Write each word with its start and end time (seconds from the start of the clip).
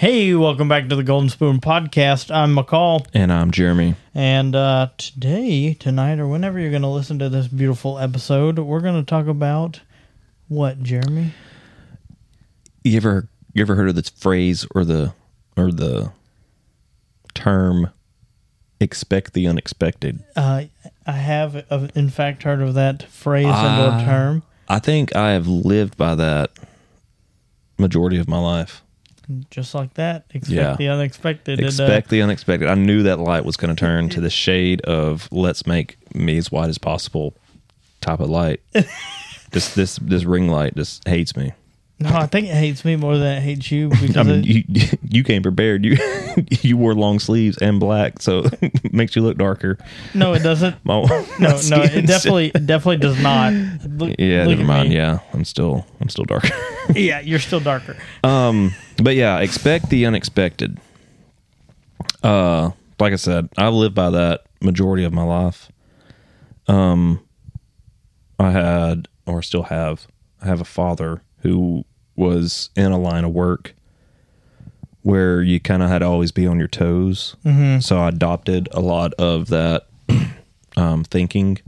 Hey, 0.00 0.34
welcome 0.34 0.66
back 0.66 0.88
to 0.88 0.96
the 0.96 1.02
Golden 1.02 1.28
Spoon 1.28 1.60
Podcast. 1.60 2.34
I'm 2.34 2.56
McCall, 2.56 3.06
And 3.12 3.30
I'm 3.30 3.50
Jeremy. 3.50 3.96
and 4.14 4.56
uh, 4.56 4.88
today, 4.96 5.74
tonight, 5.74 6.18
or 6.18 6.26
whenever 6.26 6.58
you're 6.58 6.70
going 6.70 6.80
to 6.80 6.88
listen 6.88 7.18
to 7.18 7.28
this 7.28 7.48
beautiful 7.48 7.98
episode, 7.98 8.58
we're 8.58 8.80
going 8.80 8.98
to 8.98 9.06
talk 9.06 9.26
about 9.26 9.82
what, 10.48 10.82
Jeremy? 10.82 11.34
You 12.82 12.96
ever 12.96 13.28
you 13.52 13.60
ever 13.60 13.74
heard 13.74 13.90
of 13.90 13.94
the 13.94 14.10
phrase 14.16 14.66
or 14.74 14.86
the 14.86 15.12
or 15.58 15.70
the 15.70 16.12
term 17.34 17.90
expect 18.80 19.34
the 19.34 19.46
unexpected? 19.46 20.24
Uh, 20.34 20.64
I 21.06 21.12
have, 21.12 21.66
uh, 21.70 21.88
in 21.94 22.08
fact, 22.08 22.44
heard 22.44 22.62
of 22.62 22.72
that 22.72 23.02
phrase 23.02 23.44
and 23.44 24.02
or 24.02 24.06
term. 24.06 24.44
I 24.66 24.78
think 24.78 25.14
I 25.14 25.32
have 25.32 25.46
lived 25.46 25.98
by 25.98 26.14
that 26.14 26.52
majority 27.76 28.16
of 28.16 28.26
my 28.26 28.38
life. 28.38 28.80
Just 29.50 29.74
like 29.74 29.94
that. 29.94 30.24
Expect 30.30 30.50
Yeah. 30.50 30.76
the 30.76 30.88
unexpected. 30.88 31.58
And, 31.60 31.66
uh, 31.66 31.68
Expect 31.68 32.08
the 32.10 32.22
unexpected. 32.22 32.68
I 32.68 32.74
knew 32.74 33.02
that 33.04 33.18
light 33.18 33.44
was 33.44 33.56
going 33.56 33.74
to 33.74 33.78
turn 33.78 34.08
to 34.10 34.20
the 34.20 34.30
shade 34.30 34.80
of 34.82 35.28
let's 35.30 35.66
make 35.66 35.96
me 36.14 36.36
as 36.36 36.50
white 36.50 36.68
as 36.68 36.78
possible 36.78 37.34
type 38.00 38.20
of 38.20 38.28
light. 38.30 38.60
this 39.52 39.74
this 39.74 39.96
this 40.02 40.24
ring 40.24 40.48
light 40.48 40.74
just 40.74 41.06
hates 41.06 41.36
me. 41.36 41.52
No, 42.00 42.10
I 42.16 42.26
think 42.26 42.48
it 42.48 42.54
hates 42.54 42.84
me 42.84 42.96
more 42.96 43.18
than 43.18 43.36
it 43.38 43.40
hates 43.42 43.70
you 43.70 43.90
because 43.90 44.16
I 44.16 44.22
mean, 44.22 44.42
you 44.44 44.64
you 45.08 45.22
came 45.22 45.42
prepared. 45.42 45.84
You 45.84 45.96
you 46.62 46.76
wore 46.76 46.94
long 46.94 47.18
sleeves 47.18 47.58
and 47.58 47.78
black, 47.78 48.20
so 48.22 48.44
it 48.62 48.92
makes 48.92 49.14
you 49.14 49.22
look 49.22 49.36
darker. 49.36 49.76
no, 50.14 50.32
it 50.32 50.42
doesn't. 50.42 50.76
My, 50.84 51.02
No, 51.38 51.60
no, 51.68 51.82
it 51.82 52.06
definitely, 52.06 52.52
it 52.54 52.66
definitely 52.66 52.96
does 52.98 53.20
not. 53.22 53.52
Look, 53.52 54.14
Yeah, 54.18 54.44
look 54.46 54.58
never 54.58 54.64
mind. 54.64 54.88
me. 54.88 54.96
Yeah, 54.96 55.18
I'm 55.34 55.44
still 55.44 55.86
I'm 56.00 56.08
still 56.08 56.24
darker. 56.24 56.48
yeah, 56.94 57.20
you're 57.20 57.38
still 57.38 57.60
darker. 57.60 57.96
um, 58.24 58.72
but 59.02 59.14
yeah, 59.16 59.38
expect 59.40 59.90
the 59.90 60.06
unexpected. 60.06 60.78
Uh, 62.22 62.70
like 62.98 63.12
I 63.12 63.16
said, 63.16 63.48
I've 63.56 63.74
lived 63.74 63.94
by 63.94 64.10
that 64.10 64.42
majority 64.60 65.04
of 65.04 65.12
my 65.12 65.22
life. 65.22 65.70
Um, 66.66 67.20
I 68.38 68.50
had 68.50 69.08
or 69.26 69.42
still 69.42 69.64
have 69.64 70.06
I 70.42 70.46
have 70.46 70.60
a 70.60 70.64
father 70.66 71.22
who 71.38 71.84
was 72.20 72.70
in 72.76 72.92
a 72.92 72.98
line 72.98 73.24
of 73.24 73.32
work 73.32 73.74
where 75.02 75.42
you 75.42 75.58
kind 75.58 75.82
of 75.82 75.88
had 75.88 76.00
to 76.00 76.04
always 76.04 76.30
be 76.30 76.46
on 76.46 76.58
your 76.58 76.68
toes. 76.68 77.34
Mm-hmm. 77.44 77.80
So 77.80 77.98
I 77.98 78.08
adopted 78.08 78.68
a 78.72 78.80
lot 78.80 79.14
of 79.14 79.48
that 79.48 79.86
um, 80.76 81.04
thinking 81.04 81.58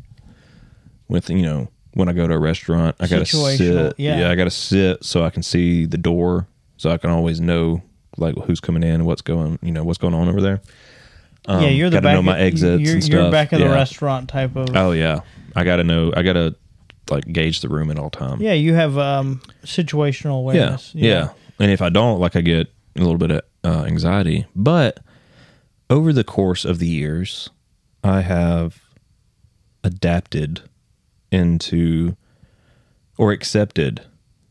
with 1.08 1.30
you 1.30 1.42
know 1.42 1.68
when 1.94 2.08
I 2.08 2.12
go 2.12 2.26
to 2.26 2.34
a 2.34 2.38
restaurant, 2.38 2.96
I 3.00 3.06
gotta 3.06 3.26
sit. 3.26 3.94
yeah. 3.98 4.30
I 4.30 4.34
gotta 4.34 4.50
sit 4.50 5.04
so 5.04 5.24
I 5.24 5.30
can 5.30 5.42
see 5.42 5.84
the 5.86 5.98
door, 5.98 6.46
so 6.76 6.90
I 6.90 6.98
can 6.98 7.10
always 7.10 7.40
know 7.40 7.82
like 8.18 8.34
who's 8.44 8.60
coming 8.60 8.82
in 8.82 8.90
and 8.96 9.06
what's 9.06 9.22
going, 9.22 9.58
you 9.62 9.72
know, 9.72 9.84
what's 9.84 9.98
going 9.98 10.14
on 10.14 10.28
over 10.28 10.40
there. 10.42 10.60
yeah, 11.48 11.68
you're 11.68 11.88
the 11.90 11.96
Um, 11.98 12.02
gotta 12.02 12.08
back. 12.08 12.14
know 12.16 12.22
my 12.22 12.36
of- 12.38 12.46
exits 12.46 12.82
You're, 12.82 12.94
and 12.94 13.08
you're 13.08 13.30
back 13.30 13.52
of 13.52 13.58
the 13.58 13.64
Yeah. 13.66 13.72
restaurant 13.74 14.28
type 14.28 14.54
of. 14.56 14.76
Oh 14.76 14.92
yeah, 14.92 15.20
I 15.56 15.64
gotta 15.64 15.84
know. 15.84 16.12
I 16.16 16.22
gotta 16.22 16.54
like 17.10 17.30
gauge 17.32 17.60
the 17.60 17.68
room 17.68 17.90
at 17.90 17.98
all 17.98 18.10
time. 18.10 18.40
Yeah, 18.40 18.52
you 18.52 18.74
have 18.74 18.96
um, 18.98 19.40
situational 19.64 20.24
yeah, 20.54 20.62
awareness. 20.62 20.94
yeah. 20.94 21.30
And 21.58 21.70
if 21.70 21.82
I 21.82 21.88
don't, 21.88 22.18
like, 22.18 22.36
I 22.36 22.40
get 22.40 22.68
a 22.96 23.00
little 23.00 23.18
bit 23.18 23.30
of 23.30 23.42
uh, 23.64 23.84
anxiety. 23.84 24.46
But 24.54 25.00
over 25.90 26.12
the 26.12 26.24
course 26.24 26.64
of 26.64 26.78
the 26.78 26.88
years, 26.88 27.50
I 28.02 28.22
have 28.22 28.82
adapted 29.84 30.62
into 31.30 32.16
or 33.18 33.32
accepted 33.32 34.02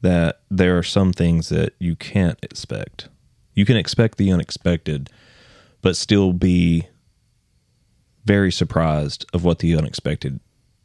that 0.01 0.41
there 0.49 0.77
are 0.77 0.83
some 0.83 1.13
things 1.13 1.49
that 1.49 1.73
you 1.79 1.95
can't 1.95 2.39
expect. 2.41 3.07
You 3.53 3.65
can 3.65 3.77
expect 3.77 4.17
the 4.17 4.31
unexpected, 4.31 5.09
but 5.81 5.95
still 5.95 6.33
be 6.33 6.87
very 8.25 8.51
surprised 8.51 9.25
of 9.33 9.43
what 9.43 9.59
the 9.59 9.75
unexpected 9.75 10.39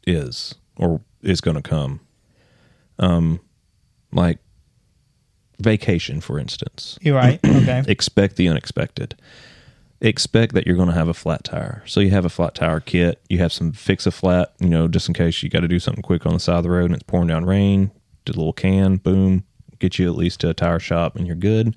is 0.05 0.55
or 0.75 1.01
is 1.27 1.41
going 1.41 1.57
to 1.57 1.61
come. 1.61 1.99
Um, 2.99 3.39
like 4.11 4.39
vacation, 5.59 6.21
for 6.21 6.39
instance. 6.39 6.97
You're 7.01 7.15
right. 7.15 7.39
Okay. 7.45 7.83
Expect 7.87 8.37
the 8.37 8.47
unexpected. 8.47 9.15
Expect 9.99 10.53
that 10.53 10.65
you're 10.65 10.75
going 10.75 10.87
to 10.87 10.93
have 10.93 11.09
a 11.09 11.13
flat 11.13 11.43
tire. 11.43 11.83
So 11.85 11.99
you 11.99 12.11
have 12.11 12.23
a 12.23 12.29
flat 12.29 12.55
tire 12.55 12.79
kit. 12.79 13.19
You 13.29 13.39
have 13.39 13.51
some 13.51 13.71
fix 13.71 14.05
a 14.05 14.11
flat, 14.11 14.53
you 14.59 14.69
know, 14.69 14.87
just 14.87 15.07
in 15.07 15.13
case 15.13 15.41
you 15.43 15.49
got 15.49 15.61
to 15.61 15.67
do 15.67 15.79
something 15.79 16.03
quick 16.03 16.25
on 16.25 16.33
the 16.33 16.39
side 16.39 16.57
of 16.57 16.63
the 16.63 16.69
road 16.69 16.85
and 16.85 16.93
it's 16.93 17.03
pouring 17.03 17.27
down 17.27 17.45
rain. 17.45 17.91
Do 18.25 18.31
a 18.31 18.37
little 18.37 18.53
can, 18.53 18.97
boom, 18.97 19.43
get 19.79 19.99
you 19.99 20.07
at 20.07 20.15
least 20.15 20.39
to 20.41 20.49
a 20.49 20.53
tire 20.53 20.79
shop 20.79 21.15
and 21.15 21.27
you're 21.27 21.35
good. 21.35 21.75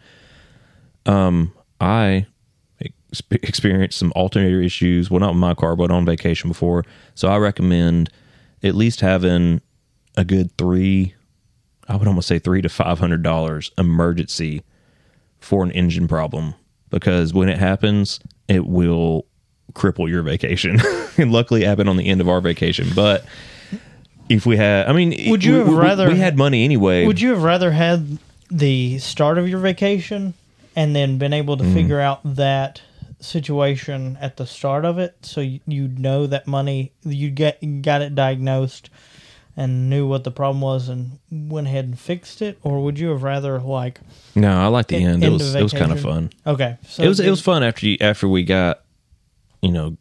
Um, 1.06 1.52
I 1.80 2.26
experienced 3.30 3.98
some 3.98 4.12
alternator 4.14 4.60
issues. 4.60 5.10
Well, 5.10 5.20
not 5.20 5.30
with 5.30 5.40
my 5.40 5.54
car, 5.54 5.74
but 5.74 5.90
on 5.90 6.04
vacation 6.04 6.48
before. 6.50 6.84
So 7.14 7.28
I 7.28 7.38
recommend 7.38 8.10
at 8.62 8.74
least 8.74 9.00
having 9.00 9.60
a 10.16 10.24
good 10.24 10.56
three. 10.56 11.14
I 11.88 11.96
would 11.96 12.06
almost 12.06 12.28
say 12.28 12.38
three 12.38 12.62
to 12.62 12.68
five 12.68 12.98
hundred 12.98 13.22
dollars 13.22 13.70
emergency 13.78 14.62
for 15.38 15.64
an 15.64 15.70
engine 15.72 16.06
problem 16.06 16.54
because 16.90 17.32
when 17.32 17.48
it 17.48 17.58
happens, 17.58 18.20
it 18.48 18.66
will 18.66 19.26
cripple 19.72 20.08
your 20.08 20.22
vacation. 20.22 20.78
and 21.16 21.32
luckily, 21.32 21.62
it 21.62 21.66
happened 21.66 21.88
on 21.88 21.96
the 21.96 22.06
end 22.06 22.20
of 22.20 22.28
our 22.28 22.40
vacation. 22.40 22.88
But 22.94 23.24
if 24.28 24.46
we 24.46 24.56
had, 24.56 24.88
I 24.88 24.92
mean, 24.92 25.30
Would 25.30 25.44
you 25.44 25.52
we- 25.52 25.58
have 25.58 25.68
we- 25.68 25.74
rather- 25.74 26.08
we 26.08 26.18
had 26.18 26.36
money 26.36 26.64
anyway? 26.64 27.06
Would 27.06 27.20
you 27.20 27.30
have 27.30 27.42
rather 27.42 27.72
had 27.72 28.18
the 28.50 28.98
start 28.98 29.38
of 29.38 29.48
your 29.48 29.60
vacation 29.60 30.34
and 30.76 30.94
then 30.94 31.18
been 31.18 31.32
able 31.32 31.56
to 31.56 31.64
mm. 31.64 31.72
figure 31.74 32.00
out 32.00 32.20
that 32.24 32.82
situation 33.20 34.18
at 34.20 34.36
the 34.36 34.46
start 34.46 34.84
of 34.84 34.98
it, 34.98 35.16
so 35.22 35.40
you, 35.40 35.60
you 35.66 35.88
know 35.88 36.26
that 36.26 36.46
money 36.46 36.92
you 37.04 37.30
get 37.30 37.58
got 37.82 38.02
it 38.02 38.14
diagnosed 38.14 38.90
and 39.56 39.90
knew 39.90 40.06
what 40.06 40.24
the 40.24 40.30
problem 40.30 40.60
was 40.60 40.88
and 40.88 41.18
went 41.30 41.66
ahead 41.66 41.84
and 41.84 41.98
fixed 41.98 42.40
it, 42.40 42.58
or 42.62 42.82
would 42.82 42.98
you 42.98 43.08
have 43.08 43.22
rather 43.22 43.58
like 43.60 44.00
No, 44.34 44.50
I 44.60 44.66
like 44.68 44.86
the 44.88 44.96
En- 44.96 45.14
end. 45.14 45.24
It 45.24 45.30
was 45.30 45.54
it 45.54 45.62
was 45.62 45.72
kind 45.72 45.92
of 45.92 46.00
fun. 46.00 46.30
okay? 46.46 46.78
So 46.86 47.02
it 47.02 47.08
was 47.08 47.20
it 47.20 47.30
was 47.30 47.40
fun 47.40 47.62
after 47.62 47.86
you 47.86 47.96
after 48.00 48.26
we 48.28 48.42
got 48.44 48.82
you 49.62 49.70
know 49.72 49.96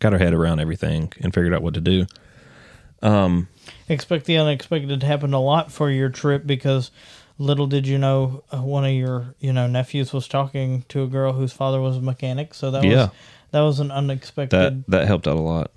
got 0.00 0.12
our 0.12 0.18
head 0.18 0.32
around 0.34 0.60
everything 0.60 1.12
and 1.20 1.34
figured 1.34 1.52
out 1.54 1.62
what 1.62 1.74
to 1.74 1.80
do. 1.80 2.06
Um, 3.02 3.48
expect 3.88 4.26
the 4.26 4.36
unexpected 4.36 5.00
to 5.00 5.06
happen 5.06 5.32
a 5.32 5.40
lot 5.40 5.72
for 5.72 5.90
your 5.90 6.10
trip 6.10 6.46
because 6.46 6.90
little 7.40 7.66
did 7.66 7.86
you 7.86 7.96
know 7.98 8.44
uh, 8.52 8.58
one 8.62 8.84
of 8.84 8.92
your 8.92 9.34
you 9.40 9.52
know 9.52 9.66
nephews 9.66 10.12
was 10.12 10.28
talking 10.28 10.84
to 10.88 11.02
a 11.02 11.06
girl 11.06 11.32
whose 11.32 11.52
father 11.52 11.80
was 11.80 11.96
a 11.96 12.00
mechanic 12.00 12.52
so 12.54 12.70
that 12.70 12.84
Yeah. 12.84 13.06
was 13.06 13.10
that 13.52 13.60
was 13.62 13.80
an 13.80 13.90
unexpected 13.90 14.84
that 14.88 15.06
helped 15.06 15.26
out 15.26 15.36
a 15.36 15.40
lot. 15.40 15.70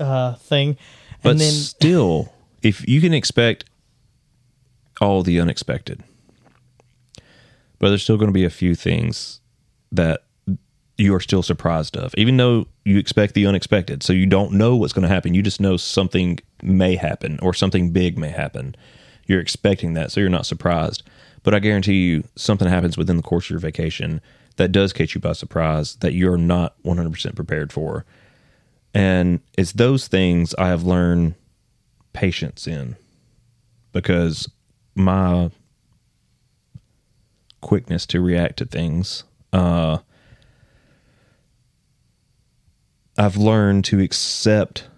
uh 0.00 0.34
thing 0.36 0.76
But 1.22 1.38
then 1.38 1.52
still, 1.52 2.32
if 2.62 2.86
you 2.88 3.00
can 3.00 3.12
expect 3.14 3.64
all 5.00 5.22
the 5.22 5.38
unexpected, 5.40 6.02
but 7.78 7.88
there's 7.88 8.02
still 8.02 8.16
going 8.16 8.28
to 8.28 8.32
be 8.32 8.44
a 8.44 8.50
few 8.50 8.74
things 8.74 9.40
that 9.90 10.22
you 10.98 11.14
are 11.14 11.20
still 11.20 11.42
surprised 11.42 11.96
of, 11.96 12.14
even 12.16 12.36
though 12.36 12.66
you 12.84 12.98
expect 12.98 13.34
the 13.34 13.46
unexpected. 13.46 14.02
So 14.02 14.12
you 14.12 14.26
don't 14.26 14.52
know 14.52 14.76
what's 14.76 14.92
going 14.92 15.02
to 15.08 15.08
happen. 15.08 15.34
You 15.34 15.42
just 15.42 15.60
know 15.60 15.76
something 15.76 16.38
may 16.62 16.96
happen 16.96 17.38
or 17.42 17.52
something 17.54 17.90
big 17.90 18.16
may 18.18 18.28
happen. 18.28 18.74
You're 19.26 19.40
expecting 19.40 19.94
that, 19.94 20.12
so 20.12 20.20
you're 20.20 20.28
not 20.28 20.46
surprised. 20.46 21.02
But 21.42 21.54
I 21.54 21.58
guarantee 21.58 22.04
you, 22.06 22.24
something 22.36 22.68
happens 22.68 22.96
within 22.96 23.16
the 23.16 23.22
course 23.22 23.46
of 23.46 23.50
your 23.50 23.58
vacation 23.58 24.20
that 24.56 24.72
does 24.72 24.92
catch 24.92 25.14
you 25.14 25.20
by 25.20 25.32
surprise 25.32 25.96
that 25.96 26.12
you're 26.12 26.36
not 26.36 26.80
100% 26.84 27.34
prepared 27.34 27.72
for. 27.72 28.04
And 28.94 29.40
it's 29.56 29.72
those 29.72 30.08
things 30.08 30.54
I 30.56 30.68
have 30.68 30.84
learned 30.84 31.34
patience 32.12 32.66
in 32.66 32.96
because 33.92 34.50
my 34.94 35.50
quickness 37.60 38.04
to 38.06 38.20
react 38.20 38.58
to 38.58 38.66
things, 38.66 39.24
uh, 39.52 39.98
I've 43.16 43.36
learned 43.36 43.84
to 43.86 44.00
accept 44.00 44.88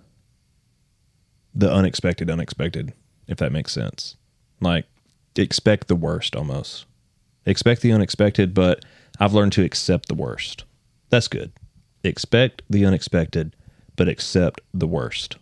the 1.55 1.73
unexpected, 1.73 2.31
unexpected, 2.31 2.93
if 3.29 3.38
that 3.38 3.53
makes 3.53 3.73
sense. 3.73 4.17
Like, 4.61 4.87
expect 5.37 5.88
the 5.88 5.97
worst 5.97 6.37
almost. 6.37 6.87
Expect 7.47 7.82
the 7.82 7.93
unexpected, 7.93 8.55
but 8.55 8.85
I've 9.19 9.35
learned 9.35 9.53
to 9.55 9.65
accept 9.65 10.09
the 10.09 10.15
worst. 10.15 10.65
That's 11.11 11.29
good. 11.29 11.53
Expect 12.03 12.62
the 12.71 12.85
unexpected, 12.85 13.55
but 13.97 14.09
accept 14.09 14.61
the 14.73 14.87
worst. 14.87 15.37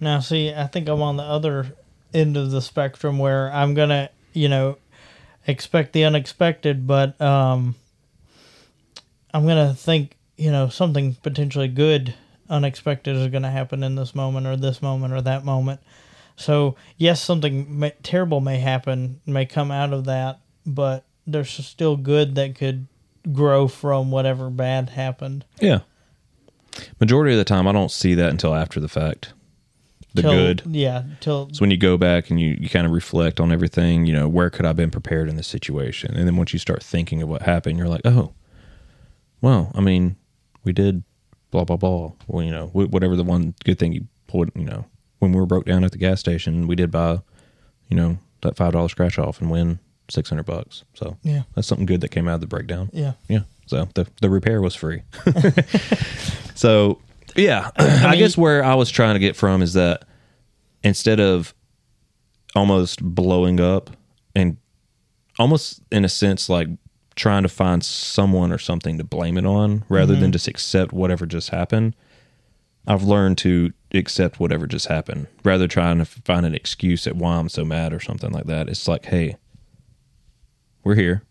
now 0.00 0.20
see 0.20 0.52
i 0.52 0.66
think 0.66 0.88
i'm 0.88 1.00
on 1.00 1.16
the 1.16 1.22
other 1.22 1.72
end 2.12 2.36
of 2.36 2.50
the 2.50 2.60
spectrum 2.60 3.18
where 3.18 3.50
i'm 3.52 3.74
gonna 3.74 4.10
you 4.32 4.48
know 4.48 4.76
expect 5.46 5.92
the 5.92 6.04
unexpected 6.04 6.86
but 6.86 7.18
um 7.20 7.74
i'm 9.32 9.46
gonna 9.46 9.72
think 9.72 10.16
you 10.36 10.50
know 10.50 10.68
something 10.68 11.14
potentially 11.22 11.68
good 11.68 12.12
unexpected 12.50 13.16
is 13.16 13.28
gonna 13.28 13.50
happen 13.50 13.82
in 13.82 13.94
this 13.94 14.14
moment 14.14 14.46
or 14.46 14.56
this 14.56 14.82
moment 14.82 15.12
or 15.14 15.22
that 15.22 15.44
moment 15.44 15.80
So 16.36 16.76
yes, 16.96 17.22
something 17.22 17.78
may, 17.78 17.92
terrible 18.02 18.40
may 18.40 18.58
happen, 18.58 19.20
may 19.26 19.46
come 19.46 19.70
out 19.70 19.92
of 19.92 20.04
that, 20.06 20.40
but 20.66 21.04
there's 21.26 21.50
still 21.50 21.96
good 21.96 22.34
that 22.34 22.54
could 22.56 22.86
grow 23.32 23.68
from 23.68 24.10
whatever 24.10 24.50
bad 24.50 24.90
happened. 24.90 25.44
Yeah. 25.60 25.80
Majority 27.00 27.32
of 27.32 27.38
the 27.38 27.44
time, 27.44 27.66
I 27.68 27.72
don't 27.72 27.90
see 27.90 28.14
that 28.14 28.30
until 28.30 28.54
after 28.54 28.80
the 28.80 28.88
fact. 28.88 29.32
The 30.14 30.22
Till- 30.22 30.32
good. 30.32 30.62
yeah. 30.66 31.04
Till 31.20 31.48
So 31.52 31.60
when 31.60 31.70
you 31.70 31.76
go 31.76 31.96
back 31.96 32.30
and 32.30 32.40
you, 32.40 32.56
you 32.60 32.68
kind 32.68 32.86
of 32.86 32.92
reflect 32.92 33.40
on 33.40 33.50
everything, 33.50 34.06
you 34.06 34.12
know, 34.12 34.28
where 34.28 34.50
could 34.50 34.64
I 34.64 34.68
have 34.68 34.76
been 34.76 34.90
prepared 34.90 35.28
in 35.28 35.36
this 35.36 35.46
situation? 35.48 36.14
And 36.14 36.26
then 36.26 36.36
once 36.36 36.52
you 36.52 36.58
start 36.58 36.82
thinking 36.82 37.22
of 37.22 37.28
what 37.28 37.42
happened, 37.42 37.78
you're 37.78 37.88
like, 37.88 38.02
oh, 38.04 38.32
well, 39.40 39.72
I 39.74 39.80
mean, 39.80 40.16
we 40.62 40.72
did 40.72 41.02
blah, 41.50 41.64
blah, 41.64 41.76
blah. 41.76 42.12
Well, 42.26 42.44
you 42.44 42.50
know, 42.50 42.68
whatever 42.68 43.16
the 43.16 43.24
one 43.24 43.54
good 43.64 43.78
thing 43.78 43.92
you 43.92 44.06
pulled, 44.26 44.50
you 44.54 44.64
know, 44.64 44.86
when 45.24 45.32
we 45.32 45.40
were 45.40 45.46
broke 45.46 45.64
down 45.64 45.84
at 45.84 45.92
the 45.92 45.98
gas 45.98 46.20
station, 46.20 46.66
we 46.66 46.76
did 46.76 46.90
buy, 46.90 47.20
you 47.88 47.96
know, 47.96 48.18
that 48.42 48.56
$5 48.56 48.90
scratch 48.90 49.18
off 49.18 49.40
and 49.40 49.50
win 49.50 49.78
600 50.10 50.44
bucks. 50.44 50.84
So 50.94 51.16
yeah, 51.22 51.42
that's 51.54 51.66
something 51.66 51.86
good 51.86 52.02
that 52.02 52.10
came 52.10 52.28
out 52.28 52.34
of 52.34 52.40
the 52.40 52.46
breakdown. 52.46 52.90
yeah. 52.92 53.14
Yeah. 53.28 53.40
So 53.66 53.88
the 53.94 54.06
the 54.20 54.28
repair 54.28 54.60
was 54.60 54.74
free. 54.74 55.04
so 56.54 57.00
yeah, 57.34 57.70
I, 57.76 58.10
mean- 58.10 58.18
guess 58.18 58.36
where 58.36 58.62
I 58.62 58.74
was 58.74 58.90
trying 58.90 59.14
to 59.14 59.18
get 59.18 59.36
from 59.36 59.62
is 59.62 59.72
that 59.72 60.04
instead 60.82 61.18
of 61.18 61.54
almost 62.54 63.02
blowing 63.02 63.60
up 63.60 63.90
and 64.34 64.58
almost 65.38 65.80
in 65.90 66.04
a 66.04 66.08
sense 66.10 66.50
like 66.50 66.68
trying 67.16 67.42
to 67.42 67.48
find 67.48 67.82
someone 67.82 68.52
or 68.52 68.58
something 68.58 68.98
to 68.98 69.04
blame 69.04 69.38
it 69.38 69.46
on 69.46 69.84
rather 69.88 70.12
mm-hmm. 70.12 70.22
than 70.22 70.32
just 70.32 70.46
accept 70.46 70.92
whatever 70.92 71.24
just 71.24 71.48
happened, 71.48 71.96
I've 72.86 73.02
learned 73.02 73.38
to 73.38 73.72
accept 73.98 74.40
whatever 74.40 74.66
just 74.66 74.86
happened. 74.86 75.26
Rather 75.44 75.68
trying 75.68 75.98
to 75.98 76.04
find 76.04 76.44
an 76.44 76.54
excuse 76.54 77.06
at 77.06 77.16
why 77.16 77.36
I'm 77.36 77.48
so 77.48 77.64
mad 77.64 77.92
or 77.92 78.00
something 78.00 78.30
like 78.30 78.46
that. 78.46 78.68
It's 78.68 78.88
like, 78.88 79.06
hey, 79.06 79.36
we're 80.82 80.94
here. 80.94 81.22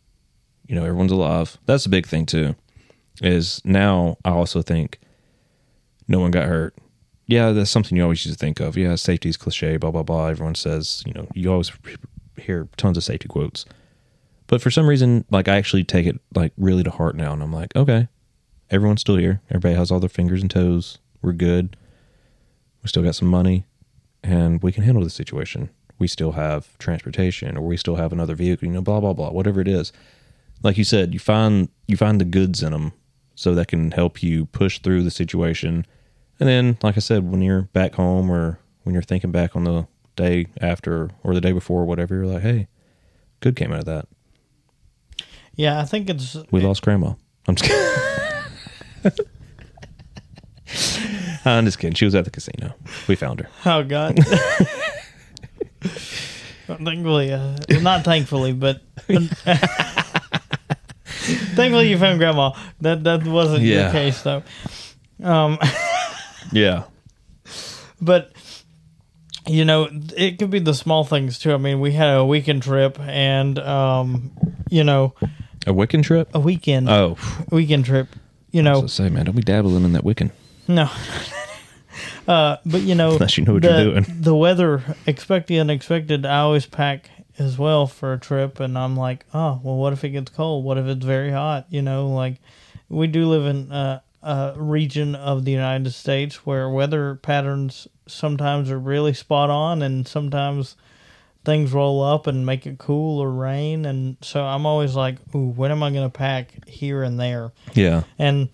You 0.68 0.75
know 0.75 0.83
everyone's 0.83 1.12
alive. 1.12 1.57
That's 1.65 1.86
a 1.86 1.89
big 1.89 2.07
thing 2.07 2.25
too 2.25 2.56
is 3.21 3.62
now 3.63 4.18
i 4.25 4.31
also 4.31 4.62
think 4.62 5.00
no 6.07 6.19
one 6.19 6.31
got 6.31 6.48
hurt. 6.48 6.75
Yeah 7.27 7.51
that's 7.51 7.71
something 7.71 7.95
you 7.98 8.04
always 8.04 8.25
used 8.25 8.38
to 8.38 8.45
think 8.45 8.60
of. 8.60 8.75
Yeah 8.75 8.95
safety 8.95 9.30
is 9.30 9.38
cliche 9.38 9.77
blah 9.77 9.92
blah 9.92 10.04
blah. 10.04 10.27
Everyone 10.27 10.56
says 10.56 11.04
you 11.06 11.13
know 11.13 11.27
you 11.33 11.51
always 11.51 11.71
hear 12.38 12.68
tons 12.77 12.98
of 12.98 13.04
safety 13.04 13.27
quotes. 13.27 13.65
But 14.48 14.62
for 14.62 14.71
some 14.71 14.88
reason 14.88 15.25
like 15.30 15.48
i 15.48 15.56
actually 15.56 15.83
take 15.83 16.06
it 16.06 16.19
like 16.36 16.51
really 16.57 16.83
to 16.83 16.89
heart 16.89 17.15
now 17.15 17.33
and 17.33 17.42
i'm 17.42 17.54
like 17.54 17.75
okay 17.75 18.07
everyone's 18.69 19.01
still 19.01 19.18
here. 19.18 19.42
Everybody 19.50 19.75
has 19.75 19.92
all 19.92 20.00
their 20.00 20.10
fingers 20.10 20.42
and 20.42 20.50
toes. 20.51 20.98
We're 21.21 21.33
good 21.33 21.77
we 22.83 22.89
still 22.89 23.03
got 23.03 23.15
some 23.15 23.27
money 23.27 23.65
and 24.24 24.62
we 24.62 24.71
can 24.71 24.83
handle 24.83 25.03
the 25.03 25.09
situation 25.09 25.69
we 26.00 26.07
still 26.07 26.33
have 26.33 26.77
transportation 26.77 27.57
or 27.57 27.62
we 27.62 27.77
still 27.77 27.95
have 27.95 28.12
another 28.12 28.35
vehicle 28.35 28.68
you 28.68 28.74
know 28.74 28.81
blah 28.81 29.00
blah 29.00 29.13
blah 29.13 29.31
whatever 29.31 29.62
it 29.62 29.68
is 29.68 29.91
like 30.63 30.77
you 30.77 30.83
said, 30.83 31.13
you 31.13 31.19
find 31.19 31.69
you 31.88 31.97
find 31.97 32.19
the 32.19 32.25
goods 32.25 32.63
in 32.63 32.71
them, 32.71 32.94
so 33.35 33.53
that 33.53 33.68
can 33.68 33.91
help 33.91 34.24
you 34.24 34.45
push 34.47 34.80
through 34.80 35.03
the 35.03 35.12
situation. 35.12 35.85
And 36.39 36.50
then, 36.50 36.77
like 36.81 36.97
I 36.97 37.01
said, 37.01 37.30
when 37.30 37.41
you're 37.41 37.63
back 37.63 37.95
home 37.95 38.31
or 38.31 38.59
when 38.83 38.94
you're 38.94 39.03
thinking 39.03 39.31
back 39.31 39.56
on 39.56 39.65
the 39.65 39.88
day 40.15 40.47
after 40.59 41.12
or 41.24 41.33
the 41.33 41.41
day 41.41 41.51
before, 41.51 41.81
or 41.81 41.86
whatever, 41.86 42.15
you're 42.15 42.25
like, 42.25 42.41
hey, 42.41 42.68
good 43.41 43.56
came 43.56 43.71
out 43.71 43.79
of 43.79 43.86
that. 43.86 44.07
Yeah, 45.56 45.79
I 45.79 45.83
think 45.83 46.09
it's 46.09 46.36
We 46.50 46.62
lost 46.62 46.81
grandma. 46.81 47.13
I'm 47.47 47.56
just 47.56 47.69
kidding. 47.69 49.25
I'm 51.57 51.66
just 51.66 51.80
kidding. 51.80 51.95
She 51.95 52.06
was 52.06 52.16
at 52.16 52.25
the 52.25 52.31
casino. 52.31 52.74
We 53.07 53.16
found 53.16 53.40
her. 53.42 53.50
oh 53.66 53.84
god. 53.84 54.18
thankfully, 56.68 57.31
uh, 57.34 57.57
not 57.81 58.04
thankfully, 58.04 58.54
but 58.54 58.81
thankfully 61.56 61.90
you 61.90 61.98
found 61.98 62.19
grandma. 62.19 62.51
That 62.81 63.04
that 63.04 63.25
wasn't 63.25 63.63
Yeah. 63.63 63.88
the 63.88 63.92
case 63.92 64.22
though. 64.22 64.44
Um, 65.22 65.57
Yeah. 66.51 66.84
but 68.01 68.31
you 69.46 69.66
know, 69.66 69.89
it 70.16 70.39
could 70.39 70.50
be 70.51 70.60
the 70.60 70.74
small 70.74 71.04
things 71.04 71.38
too. 71.38 71.54
I 71.54 71.57
mean, 71.57 71.81
we 71.81 71.92
had 71.92 72.16
a 72.18 72.25
weekend 72.25 72.63
trip, 72.63 72.98
and 73.01 73.60
um, 73.60 74.31
you 74.69 74.84
know, 74.86 75.16
A 75.68 75.74
weekend 75.74 76.06
trip? 76.06 76.30
a 76.34 76.39
weekend 76.39 76.89
Oh, 76.89 77.18
weekend 77.51 77.84
trip. 77.86 78.07
You 78.51 78.62
I 78.62 78.63
know, 78.66 78.88
say, 78.88 79.10
man, 79.10 79.25
don't 79.25 79.36
be 79.36 79.42
dabbling 79.42 79.84
in 79.84 79.92
that 79.94 80.04
Wiccan. 80.04 80.31
No. 80.68 80.89
uh, 82.27 82.57
but 82.65 82.81
you 82.81 82.95
know, 82.95 83.13
Unless 83.13 83.38
you 83.38 83.45
know 83.45 83.54
what 83.54 83.63
the, 83.63 83.69
you're 83.69 84.01
doing. 84.01 84.06
The 84.21 84.36
weather, 84.36 84.83
expect 85.06 85.48
the 85.48 85.60
unexpected. 85.60 86.25
I 86.25 86.39
always 86.39 86.65
pack 86.65 87.10
as 87.38 87.57
well 87.57 87.88
for 87.88 88.13
a 88.13 88.19
trip, 88.19 88.60
and 88.60 88.77
I'm 88.77 88.95
like, 88.95 89.25
oh, 89.33 89.60
well, 89.63 89.75
what 89.75 89.94
if 89.94 90.04
it 90.04 90.10
gets 90.10 90.31
cold? 90.31 90.63
What 90.63 90.77
if 90.77 90.86
it's 90.86 91.06
very 91.06 91.31
hot? 91.31 91.65
You 91.69 91.81
know, 91.81 92.07
like 92.10 92.39
we 92.89 93.07
do 93.07 93.27
live 93.27 93.45
in 93.45 93.71
uh, 93.71 94.01
a 94.21 94.54
region 94.56 95.15
of 95.15 95.45
the 95.45 95.51
United 95.51 95.92
States 95.92 96.45
where 96.45 96.69
weather 96.69 97.15
patterns 97.15 97.88
sometimes 98.07 98.69
are 98.69 98.80
really 98.80 99.13
spot 99.13 99.50
on, 99.50 99.81
and 99.81 100.07
sometimes 100.07 100.75
things 101.44 101.74
roll 101.74 102.01
up 102.01 102.25
and 102.25 102.45
make 102.45 102.65
it 102.65 102.77
cool 102.77 103.19
or 103.19 103.30
rain, 103.31 103.86
and 103.86 104.18
so 104.21 104.44
I'm 104.44 104.65
always 104.65 104.95
like, 104.95 105.18
ooh, 105.36 105.50
when 105.50 105.71
am 105.71 105.83
I 105.83 105.92
going 105.92 106.10
to 106.10 106.18
pack 106.18 106.68
here 106.68 107.04
and 107.04 107.19
there? 107.19 107.51
Yeah. 107.74 108.04
and 108.18 108.50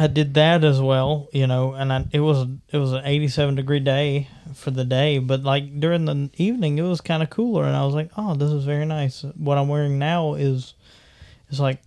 I 0.00 0.06
did 0.06 0.32
that 0.34 0.64
as 0.64 0.80
well, 0.80 1.28
you 1.30 1.46
know, 1.46 1.74
and 1.74 1.92
I, 1.92 2.06
it 2.10 2.20
was 2.20 2.48
it 2.72 2.78
was 2.78 2.92
an 2.92 3.02
87 3.04 3.54
degree 3.54 3.80
day 3.80 4.28
for 4.54 4.70
the 4.70 4.84
day, 4.84 5.18
but 5.18 5.42
like 5.42 5.78
during 5.78 6.06
the 6.06 6.30
evening 6.38 6.78
it 6.78 6.82
was 6.82 7.00
kind 7.02 7.22
of 7.22 7.28
cooler, 7.28 7.64
and 7.64 7.76
I 7.76 7.84
was 7.84 7.94
like, 7.94 8.10
oh, 8.16 8.34
this 8.34 8.50
is 8.50 8.64
very 8.64 8.86
nice. 8.86 9.22
What 9.36 9.58
I'm 9.58 9.68
wearing 9.68 9.98
now 9.98 10.34
is 10.34 10.72
is 11.50 11.60
like 11.60 11.82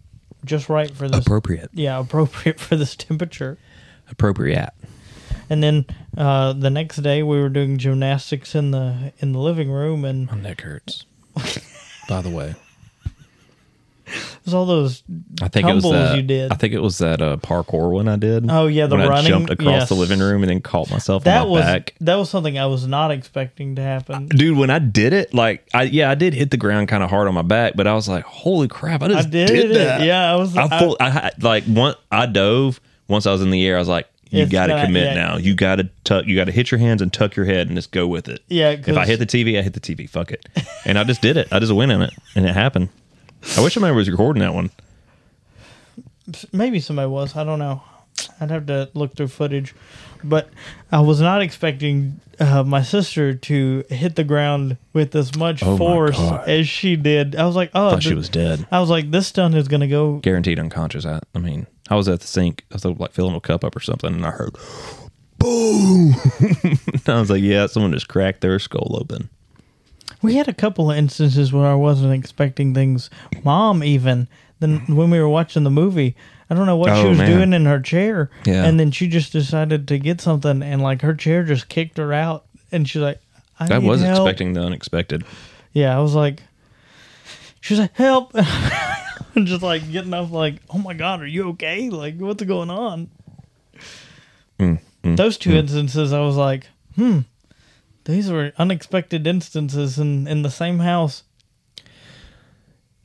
just 0.45 0.69
right 0.69 0.91
for 0.91 1.09
this, 1.09 1.25
Appropriate. 1.25 1.71
yeah, 1.73 1.97
appropriate 1.99 2.59
for 2.59 2.75
this 2.75 2.95
temperature. 2.95 3.57
Appropriate. 4.11 4.69
And 5.49 5.63
then 5.63 5.85
uh, 6.15 6.53
the 6.53 6.69
next 6.69 6.97
day 6.97 7.23
we 7.23 7.39
were 7.39 7.49
doing 7.49 7.77
gymnastics 7.79 8.53
in 8.53 8.69
the 8.71 9.11
in 9.19 9.31
the 9.31 9.39
living 9.39 9.71
room, 9.71 10.05
and 10.05 10.27
My 10.29 10.37
neck 10.37 10.61
hurts. 10.61 11.05
By 12.07 12.21
the 12.21 12.29
way. 12.29 12.53
It 14.43 14.47
was 14.47 14.53
all 14.53 14.65
those 14.65 15.03
I 15.41 15.47
think 15.47 15.69
it 15.69 15.73
was 15.73 15.83
that. 15.85 16.17
you 16.17 16.21
did. 16.21 16.51
I 16.51 16.55
think 16.55 16.73
it 16.73 16.81
was 16.81 16.97
that 16.97 17.21
uh, 17.21 17.37
parkour 17.37 17.91
one 17.91 18.09
I 18.09 18.17
did. 18.17 18.51
Oh, 18.51 18.67
yeah, 18.67 18.87
the 18.87 18.97
when 18.97 19.07
running- 19.07 19.25
I 19.25 19.29
jumped 19.29 19.49
across 19.51 19.87
the 19.87 19.95
living 19.95 20.19
room 20.19 20.43
and 20.43 20.49
then 20.49 20.59
caught 20.59 20.91
myself 20.91 21.23
that 21.23 21.43
on 21.43 21.47
my 21.47 21.51
was 21.53 21.61
back. 21.61 21.95
that 22.01 22.15
was 22.15 22.29
something 22.29 22.59
I 22.59 22.65
was 22.65 22.85
not 22.85 23.11
expecting 23.11 23.75
to 23.77 23.81
happen. 23.81 24.27
Dude, 24.27 24.57
when 24.57 24.69
I 24.69 24.79
did 24.79 25.13
it, 25.13 25.33
like 25.33 25.65
I 25.73 25.83
yeah, 25.83 26.11
I 26.11 26.15
did 26.15 26.33
hit 26.33 26.51
the 26.51 26.57
ground 26.57 26.89
kind 26.89 27.03
of 27.03 27.09
hard 27.09 27.29
on 27.29 27.33
my 27.33 27.41
back, 27.41 27.73
but 27.77 27.87
I 27.87 27.93
was 27.93 28.09
like, 28.09 28.25
"Holy 28.25 28.67
crap! 28.67 29.01
I 29.01 29.05
I 29.05 29.09
just 29.09 29.29
did, 29.29 29.47
did, 29.47 29.71
it. 29.71 29.73
that." 29.75 30.01
Yeah, 30.01 30.33
I 30.33 30.35
was. 30.35 30.57
I, 30.57 30.63
I- 30.65 30.79
full, 30.79 30.97
I 30.99 31.31
like 31.39 31.63
one. 31.63 31.95
I 32.11 32.25
dove 32.25 32.81
once 33.07 33.25
I 33.25 33.31
was 33.31 33.41
in 33.41 33.49
the 33.49 33.65
air. 33.65 33.77
I 33.77 33.79
was 33.79 33.87
like, 33.87 34.07
"You 34.29 34.45
got 34.45 34.67
to 34.67 34.83
commit 34.85 35.03
yeah. 35.05 35.13
now. 35.13 35.37
You 35.37 35.55
got 35.55 35.77
to 35.77 35.89
tuck. 36.03 36.25
You 36.25 36.35
got 36.35 36.45
to 36.45 36.51
hit 36.51 36.69
your 36.69 36.79
hands 36.79 37.01
and 37.01 37.13
tuck 37.13 37.37
your 37.37 37.45
head 37.45 37.67
and 37.67 37.77
just 37.77 37.91
go 37.91 38.07
with 38.07 38.27
it." 38.27 38.41
Yeah, 38.49 38.71
If 38.71 38.97
I 38.97 39.05
hit 39.05 39.19
the 39.19 39.25
TV, 39.25 39.57
I 39.57 39.61
hit 39.61 39.73
the 39.73 39.79
TV. 39.79 40.09
Fuck 40.09 40.31
it. 40.31 40.45
And 40.85 40.99
I 40.99 41.05
just 41.05 41.21
did 41.21 41.37
it. 41.37 41.47
I 41.49 41.59
just 41.59 41.71
went 41.71 41.93
in 41.93 42.01
it, 42.01 42.11
and 42.35 42.45
it 42.45 42.53
happened. 42.53 42.89
I 43.57 43.61
wish 43.61 43.73
somebody 43.73 43.93
was 43.95 44.09
recording 44.09 44.41
that 44.41 44.53
one. 44.53 44.69
maybe 46.51 46.79
somebody 46.79 47.07
was. 47.09 47.35
I 47.35 47.43
don't 47.43 47.59
know. 47.59 47.83
I'd 48.39 48.51
have 48.51 48.65
to 48.67 48.89
look 48.93 49.15
through 49.15 49.27
footage, 49.29 49.73
but 50.23 50.49
I 50.91 50.99
was 51.01 51.19
not 51.19 51.41
expecting 51.41 52.19
uh, 52.39 52.63
my 52.63 52.81
sister 52.83 53.33
to 53.33 53.83
hit 53.89 54.15
the 54.15 54.23
ground 54.23 54.77
with 54.93 55.15
as 55.15 55.35
much 55.35 55.63
Oh 55.63 55.71
my 55.71 55.77
force 55.77 56.17
God. 56.17 56.47
as 56.47 56.67
she 56.67 56.95
did. 56.95 57.35
I 57.35 57.45
was 57.45 57.55
like, 57.55 57.71
oh, 57.73 57.91
Thought 57.91 58.03
she 58.03 58.09
th- 58.09 58.17
was 58.17 58.29
dead. 58.29 58.65
I 58.71 58.79
was 58.79 58.89
like, 58.89 59.11
this 59.11 59.27
stunt 59.27 59.55
is 59.55 59.67
gonna 59.67 59.87
go. 59.87 60.17
guaranteed 60.19 60.59
unconscious. 60.59 61.05
I, 61.05 61.19
I 61.35 61.39
mean, 61.39 61.67
I 61.89 61.95
was 61.95 62.07
at 62.07 62.21
the 62.21 62.27
sink. 62.27 62.65
I 62.71 62.75
was 62.75 62.85
like 62.85 63.11
filling 63.11 63.35
a 63.35 63.41
cup 63.41 63.63
up 63.63 63.75
or 63.75 63.79
something, 63.81 64.13
and 64.13 64.25
I 64.25 64.31
heard 64.31 64.55
boom. 65.39 66.13
I 67.07 67.19
was 67.19 67.29
like, 67.29 67.41
yeah, 67.43 67.65
someone 67.67 67.91
just 67.91 68.07
cracked 68.07 68.41
their 68.41 68.59
skull 68.59 68.95
open. 68.99 69.29
We 70.23 70.35
had 70.35 70.47
a 70.47 70.53
couple 70.53 70.89
of 70.89 70.97
instances 70.97 71.51
where 71.53 71.67
I 71.67 71.75
wasn't 71.75 72.13
expecting 72.13 72.73
things. 72.73 73.09
Mom, 73.43 73.83
even 73.83 74.27
then, 74.59 74.79
when 74.87 75.09
we 75.11 75.19
were 75.19 75.29
watching 75.29 75.63
the 75.63 75.69
movie, 75.69 76.15
I 76.49 76.55
don't 76.55 76.65
know 76.65 76.77
what 76.77 76.95
she 76.95 77.03
Oh, 77.03 77.09
was 77.09 77.17
man. 77.19 77.29
doing 77.29 77.53
in 77.53 77.65
her 77.65 77.79
chair, 77.81 78.29
Yeah. 78.45 78.63
and 78.65 78.79
then 78.79 78.89
she 78.91 79.07
just 79.07 79.31
decided 79.33 79.87
to 79.89 79.99
get 79.99 80.21
something, 80.21 80.63
and 80.63 80.81
like 80.81 81.01
her 81.01 81.13
chair 81.13 81.43
just 81.43 81.67
kicked 81.69 81.97
her 81.97 82.13
out, 82.13 82.45
and 82.71 82.87
she's 82.89 83.01
like, 83.01 83.19
I, 83.59 83.75
I 83.75 83.77
was 83.79 84.01
help. 84.01 84.19
expecting 84.27 84.53
the 84.53 84.61
unexpected. 84.61 85.23
Yeah, 85.73 85.95
I 85.97 86.01
was 86.01 86.15
like, 86.15 86.41
she 87.61 87.73
was 87.73 87.79
like, 87.81 87.93
help. 87.95 88.33
and 89.35 89.45
just 89.47 89.61
like 89.63 89.91
getting 89.91 90.13
up, 90.13 90.31
like, 90.31 90.55
oh 90.69 90.77
my 90.77 90.93
God, 90.93 91.21
are 91.21 91.27
you 91.27 91.49
okay? 91.49 91.89
Like, 91.89 92.17
what's 92.19 92.43
going 92.43 92.69
on? 92.69 93.09
Mm, 94.59 94.79
mm, 95.03 95.17
Those 95.17 95.37
two 95.37 95.53
instances, 95.53 96.13
I 96.13 96.19
was 96.21 96.35
like, 96.37 96.67
hmm, 96.95 97.19
these 98.05 98.29
were 98.29 98.51
unexpected 98.57 99.25
instances 99.27 99.97
in, 99.97 100.27
in 100.27 100.41
the 100.41 100.51
same 100.51 100.79
house. 100.79 101.23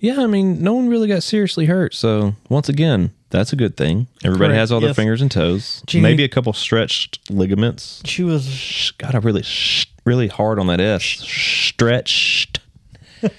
Yeah, 0.00 0.21
I 0.21 0.26
mean, 0.26 0.62
no 0.62 0.75
one 0.75 0.88
really 0.88 1.09
got 1.09 1.23
seriously 1.23 1.67
hurt. 1.67 1.95
So 1.95 2.35
once 2.49 2.69
again, 2.69 3.12
that's 3.31 3.52
a 3.52 3.57
good 3.57 3.76
thing. 3.76 4.07
Everybody 4.25 4.50
Correct, 4.50 4.59
has 4.59 4.73
all 4.73 4.81
their 4.81 4.90
yes. 4.90 4.97
fingers 4.97 5.21
and 5.21 5.31
toes. 5.31 5.83
Gee. 5.87 6.00
Maybe 6.00 6.25
a 6.25 6.28
couple 6.28 6.52
stretched 6.52 7.31
ligaments. 7.31 8.02
She 8.05 8.23
was, 8.23 8.49
Shh, 8.49 8.93
God, 8.93 9.14
I 9.14 9.19
really, 9.19 9.45
really 10.05 10.28
hard 10.28 10.59
on 10.59 10.69
that 10.69 10.81
S. 10.81 11.02
Stretched. 11.02 12.61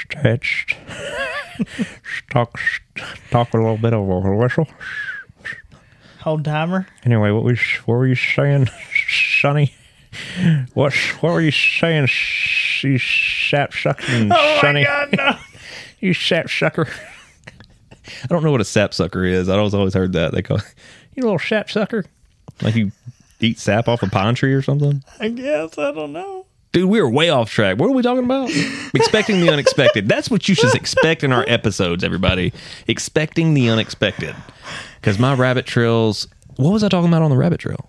stretched. 0.00 0.76
talk, 2.30 2.58
talk 3.30 3.54
a 3.54 3.56
little 3.56 3.78
bit 3.78 3.94
of 3.94 4.00
a 4.00 4.36
whistle. 4.36 4.68
Hold 6.20 6.44
timer. 6.44 6.86
Anyway, 7.04 7.30
what 7.30 7.44
was 7.44 7.60
what 7.84 7.96
were 7.96 8.06
you 8.06 8.14
saying, 8.14 8.68
Sonny? 9.40 9.74
What 10.74 10.94
what 11.20 11.32
were 11.32 11.40
you 11.40 11.50
saying, 11.50 12.08
you 12.82 12.98
sap 12.98 13.72
sucking 13.72 14.30
Oh 14.32 14.58
Sonny? 14.60 14.84
my 14.84 14.84
god, 14.84 15.08
no. 15.16 15.38
You 16.00 16.12
sap 16.12 16.50
sucker. 16.50 16.86
I 18.22 18.26
don't 18.28 18.42
know 18.42 18.50
what 18.50 18.60
a 18.60 18.64
sap 18.64 18.92
sucker 18.92 19.24
is. 19.24 19.48
I 19.48 19.56
always 19.56 19.72
always 19.72 19.94
heard 19.94 20.12
that 20.12 20.32
they 20.32 20.42
call 20.42 20.58
you 21.14 21.22
little 21.22 21.38
sap 21.38 21.70
sucker. 21.70 22.04
Like 22.60 22.74
you 22.74 22.92
eat 23.40 23.58
sap 23.58 23.88
off 23.88 24.02
a 24.02 24.08
pine 24.08 24.34
tree 24.34 24.52
or 24.52 24.60
something. 24.60 25.02
I 25.18 25.28
guess 25.28 25.78
I 25.78 25.92
don't 25.92 26.12
know. 26.12 26.44
Dude, 26.72 26.90
we 26.90 26.98
are 26.98 27.08
way 27.08 27.30
off 27.30 27.48
track. 27.50 27.78
What 27.78 27.86
are 27.86 27.92
we 27.92 28.02
talking 28.02 28.24
about? 28.24 28.50
Expecting 28.94 29.40
the 29.40 29.48
unexpected. 29.48 30.08
That's 30.08 30.28
what 30.28 30.48
you 30.48 30.54
should 30.56 30.74
expect 30.74 31.22
in 31.22 31.32
our 31.32 31.44
episodes, 31.46 32.02
everybody. 32.02 32.52
Expecting 32.88 33.54
the 33.54 33.68
unexpected. 33.70 34.34
Because 35.00 35.18
my 35.18 35.34
rabbit 35.34 35.66
trails. 35.66 36.26
What 36.56 36.72
was 36.72 36.82
I 36.84 36.88
talking 36.88 37.08
about 37.08 37.22
on 37.22 37.30
the 37.30 37.36
rabbit 37.36 37.60
trail? 37.60 37.88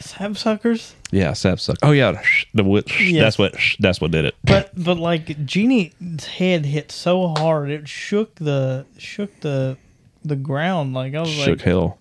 Sapsuckers. 0.00 0.92
Yeah, 1.12 1.32
sap 1.34 1.60
suck. 1.60 1.76
Oh 1.82 1.90
yeah, 1.92 2.12
the 2.54 2.62
wi- 2.62 2.82
Yes. 3.00 3.20
that's 3.22 3.38
what 3.38 3.54
that's 3.80 4.00
what 4.00 4.10
did 4.10 4.24
it. 4.24 4.34
But 4.44 4.70
but 4.76 4.96
like 4.98 5.44
Jeannie's 5.44 6.24
head 6.26 6.64
hit 6.66 6.90
so 6.90 7.28
hard 7.28 7.70
it 7.70 7.86
shook 7.88 8.34
the 8.36 8.86
shook 8.98 9.40
the 9.40 9.76
the 10.24 10.36
ground. 10.36 10.94
Like 10.94 11.14
I 11.14 11.20
was 11.20 11.30
Shook 11.30 11.58
like, 11.58 11.60
hell. 11.62 11.98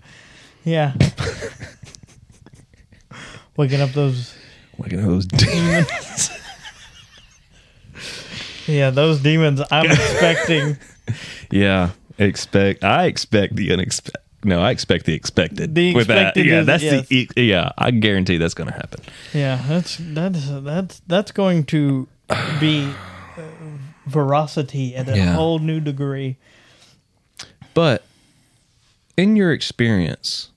yeah. 0.64 0.94
Waking 3.58 3.82
up 3.82 3.92
those 3.92 4.34
Waking 4.78 5.00
up 5.00 5.06
those 5.08 5.26
demons. 5.26 6.30
yeah 8.68 8.90
those 8.92 9.20
demons. 9.20 9.62
I'm 9.72 9.92
expecting 9.92 10.78
yeah, 11.52 11.90
expect. 12.18 12.84
I 12.84 13.06
expect 13.06 13.56
the 13.58 13.74
unexpected. 13.74 14.22
No, 14.44 14.62
I 14.62 14.72
expect 14.72 15.06
the 15.06 15.14
expected. 15.14 15.76
The 15.76 15.94
With 15.94 16.08
that, 16.08 16.18
expected 16.38 16.46
yeah, 16.46 16.60
is- 16.62 16.66
that's 16.66 16.84
yes. 16.84 17.08
the 17.08 17.16
e- 17.16 17.28
yeah. 17.50 17.72
I 17.78 17.92
guarantee 17.92 18.38
that's 18.38 18.54
going 18.54 18.70
to 18.70 18.74
happen. 18.76 19.02
yeah 19.34 19.62
that's 19.68 19.98
that's 20.00 20.48
that's 20.50 21.02
that's 21.08 21.32
going 21.32 21.66
to 21.66 22.08
be 22.60 22.90
uh, 23.38 23.42
veracity 24.08 24.96
at 24.96 25.10
a 25.10 25.18
Yeah. 25.18 25.34
whole 25.34 25.60
new 25.60 25.80
degree. 25.82 26.38
But 27.74 28.04
in 29.18 29.36
your 29.36 29.52
experience, 29.52 30.52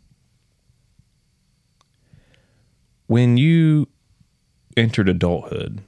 when 3.06 3.36
you 3.36 3.88
entered 4.76 5.08
adulthood, 5.08 5.80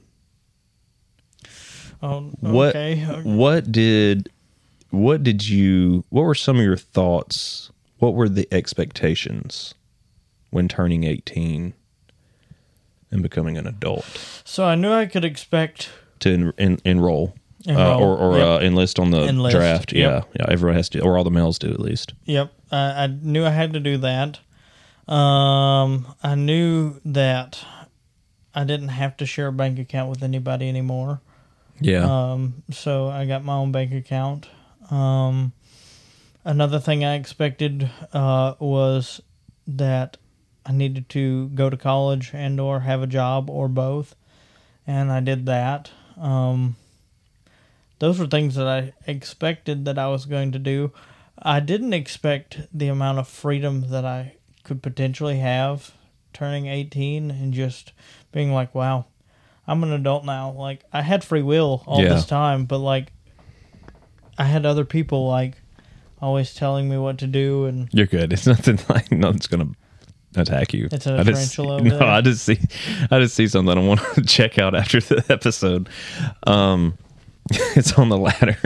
Oh, 2.03 2.29
what 2.41 2.69
okay. 2.75 2.99
what 3.23 3.71
did 3.71 4.29
what 4.91 5.23
did 5.23 5.47
you 5.47 6.03
what 6.09 6.21
were 6.23 6.35
some 6.35 6.57
of 6.57 6.63
your 6.63 6.77
thoughts? 6.77 7.71
What 7.99 8.13
were 8.13 8.27
the 8.29 8.47
expectations 8.51 9.73
when 10.49 10.67
turning 10.67 11.03
18 11.03 11.73
and 13.11 13.23
becoming 13.23 13.57
an 13.57 13.65
adult 13.67 14.05
So 14.43 14.65
I 14.65 14.75
knew 14.75 14.91
I 14.91 15.05
could 15.05 15.23
expect 15.25 15.89
to 16.19 16.33
en- 16.33 16.53
en- 16.57 16.79
enroll? 16.85 17.35
Uh, 17.67 17.97
or 17.97 18.15
or 18.15 18.37
yep. 18.37 18.47
uh, 18.47 18.59
enlist 18.63 18.99
on 18.99 19.09
the 19.09 19.27
Enlist, 19.27 19.55
draft. 19.55 19.91
yep. 19.91 20.27
Yeah, 20.35 20.39
yeah. 20.45 20.51
Everyone 20.53 20.75
has 20.75 20.87
to, 20.89 20.99
or 21.01 21.17
all 21.17 21.23
the 21.23 21.31
males 21.31 21.57
do 21.57 21.71
at 21.71 21.79
least. 21.79 22.13
Yep, 22.25 22.53
I, 22.71 22.77
I 23.05 23.07
knew 23.07 23.43
I 23.43 23.49
had 23.49 23.73
to 23.73 23.79
do 23.79 23.97
that. 23.97 24.37
Um, 25.11 26.05
I 26.21 26.35
knew 26.35 26.99
that 27.05 27.65
I 28.53 28.65
didn't 28.65 28.89
have 28.89 29.17
to 29.17 29.25
share 29.25 29.47
a 29.47 29.51
bank 29.51 29.79
account 29.79 30.11
with 30.11 30.21
anybody 30.21 30.69
anymore. 30.69 31.21
Yeah, 31.81 32.05
Um, 32.33 32.61
so 32.71 33.07
I 33.09 33.25
got 33.25 33.43
my 33.43 33.53
own 33.55 33.71
bank 33.71 33.91
account. 33.93 34.47
Um, 34.91 35.51
another 36.45 36.79
thing 36.79 37.03
I 37.03 37.15
expected 37.15 37.89
uh, 38.13 38.53
was 38.59 39.21
that 39.67 40.17
I 40.65 40.71
needed 40.71 41.09
to 41.09 41.49
go 41.49 41.69
to 41.69 41.77
college 41.77 42.31
and 42.33 42.59
or 42.59 42.81
have 42.81 43.01
a 43.01 43.07
job 43.07 43.49
or 43.49 43.67
both, 43.67 44.15
and 44.87 45.11
I 45.11 45.19
did 45.19 45.45
that. 45.47 45.91
Um, 46.17 46.75
those 47.99 48.19
were 48.19 48.27
things 48.27 48.55
that 48.55 48.67
I 48.67 48.93
expected 49.07 49.85
that 49.85 49.97
I 49.99 50.07
was 50.07 50.25
going 50.25 50.51
to 50.53 50.59
do. 50.59 50.91
I 51.37 51.59
didn't 51.59 51.93
expect 51.93 52.67
the 52.73 52.87
amount 52.87 53.19
of 53.19 53.27
freedom 53.27 53.89
that 53.89 54.05
I 54.05 54.35
could 54.63 54.81
potentially 54.81 55.39
have 55.39 55.91
turning 56.33 56.67
18 56.67 57.31
and 57.31 57.53
just 57.53 57.93
being 58.31 58.51
like, 58.51 58.73
wow, 58.75 59.05
I'm 59.67 59.83
an 59.83 59.91
adult 59.91 60.25
now. 60.25 60.51
Like, 60.51 60.83
I 60.91 61.01
had 61.01 61.23
free 61.23 61.41
will 61.41 61.83
all 61.85 62.01
Yeah. 62.01 62.09
this 62.09 62.25
time, 62.25 62.65
but 62.65 62.79
like, 62.79 63.11
I 64.37 64.45
had 64.45 64.65
other 64.65 64.85
people 64.85 65.27
like 65.27 65.61
always 66.21 66.53
telling 66.53 66.89
me 66.89 66.97
what 66.97 67.17
to 67.19 67.27
do 67.27 67.65
and 67.65 67.89
You're 67.93 68.05
good. 68.07 68.33
It's 68.33 68.47
nothing 68.47 68.79
like 68.89 69.11
nothing's 69.11 69.47
gonna 69.47 69.69
attack 70.35 70.73
you. 70.73 70.89
It's 70.91 71.07
a 71.07 71.17
I 71.19 71.23
just, 71.23 71.53
tarantula 71.55 71.75
over 71.75 71.83
No, 71.89 71.97
there. 71.99 72.07
I 72.09 72.21
just 72.21 72.43
see, 72.43 72.59
I 73.11 73.19
just 73.19 73.35
see 73.35 73.47
something 73.47 73.77
I 73.77 73.81
want 73.81 74.01
to 74.15 74.21
check 74.25 74.57
out 74.59 74.75
after 74.75 74.99
the 74.99 75.23
episode. 75.29 75.89
Um, 76.45 76.97
it's 77.51 77.93
on 77.93 78.09
the 78.09 78.17
ladder, 78.17 78.57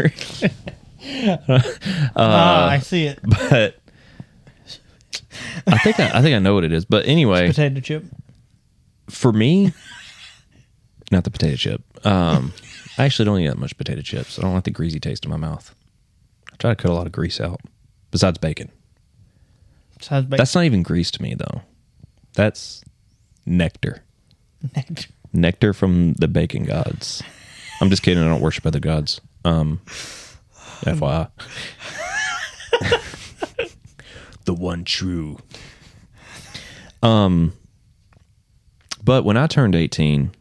ah, 2.15 2.69
I 2.69 2.79
see 2.79 3.05
it. 3.05 3.19
but 3.23 3.79
I 5.67 5.77
think 5.79 5.99
I, 5.99 6.19
I 6.19 6.21
think 6.21 6.35
I 6.35 6.39
know 6.39 6.53
what 6.53 6.63
it 6.63 6.71
is. 6.71 6.85
But 6.85 7.05
anyway, 7.05 7.47
Potato 7.47 7.79
chip. 7.81 8.05
for 9.09 9.31
me, 9.33 9.73
not 11.11 11.23
the 11.23 11.31
potato 11.31 11.55
chip. 11.55 12.05
Um, 12.05 12.53
I 12.97 13.05
actually 13.05 13.25
don't 13.25 13.39
eat 13.39 13.47
that 13.47 13.57
much 13.57 13.77
potato 13.77 14.01
chips. 14.01 14.39
I 14.39 14.43
don't 14.43 14.53
like 14.53 14.63
the 14.63 14.71
greasy 14.71 14.99
taste 14.99 15.25
in 15.25 15.31
my 15.31 15.37
mouth. 15.37 15.73
Try 16.59 16.71
to 16.71 16.75
cut 16.75 16.91
a 16.91 16.93
lot 16.93 17.07
of 17.07 17.11
grease 17.11 17.41
out. 17.41 17.61
Besides 18.11 18.37
bacon. 18.37 18.71
Sounds 20.01 20.25
big. 20.25 20.37
That's 20.37 20.55
not 20.55 20.65
even 20.65 20.83
grease 20.83 21.11
to 21.11 21.21
me 21.21 21.35
though. 21.35 21.61
That's 22.33 22.83
nectar. 23.45 24.03
Nectar 25.33 25.73
from 25.73 26.13
the 26.13 26.27
bacon 26.27 26.63
gods. 26.63 27.23
I'm 27.81 27.89
just 27.89 28.03
kidding. 28.03 28.23
I 28.23 28.27
don't 28.27 28.41
worship 28.41 28.65
other 28.65 28.79
gods. 28.79 29.21
Um, 29.45 29.81
FYI. 30.81 31.29
the 34.45 34.53
one 34.53 34.83
true. 34.83 35.37
Um, 37.01 37.53
but 39.03 39.23
when 39.23 39.37
I 39.37 39.47
turned 39.47 39.75
18, 39.75 40.31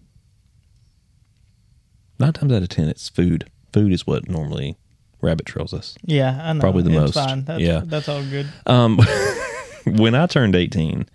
nine 2.19 2.33
times 2.33 2.53
out 2.53 2.63
of 2.63 2.69
ten, 2.69 2.89
it's 2.89 3.09
food. 3.09 3.49
Food 3.73 3.93
is 3.93 4.07
what 4.07 4.29
normally 4.29 4.77
rabbit 5.21 5.47
trails 5.47 5.73
us. 5.75 5.97
yeah, 6.05 6.41
I 6.43 6.53
know. 6.53 6.61
Probably 6.61 6.83
the 6.83 6.91
it's 6.91 6.99
most. 7.01 7.15
Fine. 7.15 7.45
That's, 7.45 7.61
Yeah. 7.61 7.83
that's 7.85 8.09
all 8.09 8.23
good. 8.25 8.47
Um, 8.67 8.99
when 9.85 10.15
I 10.15 10.27
turned 10.27 10.55
18, 10.55 11.09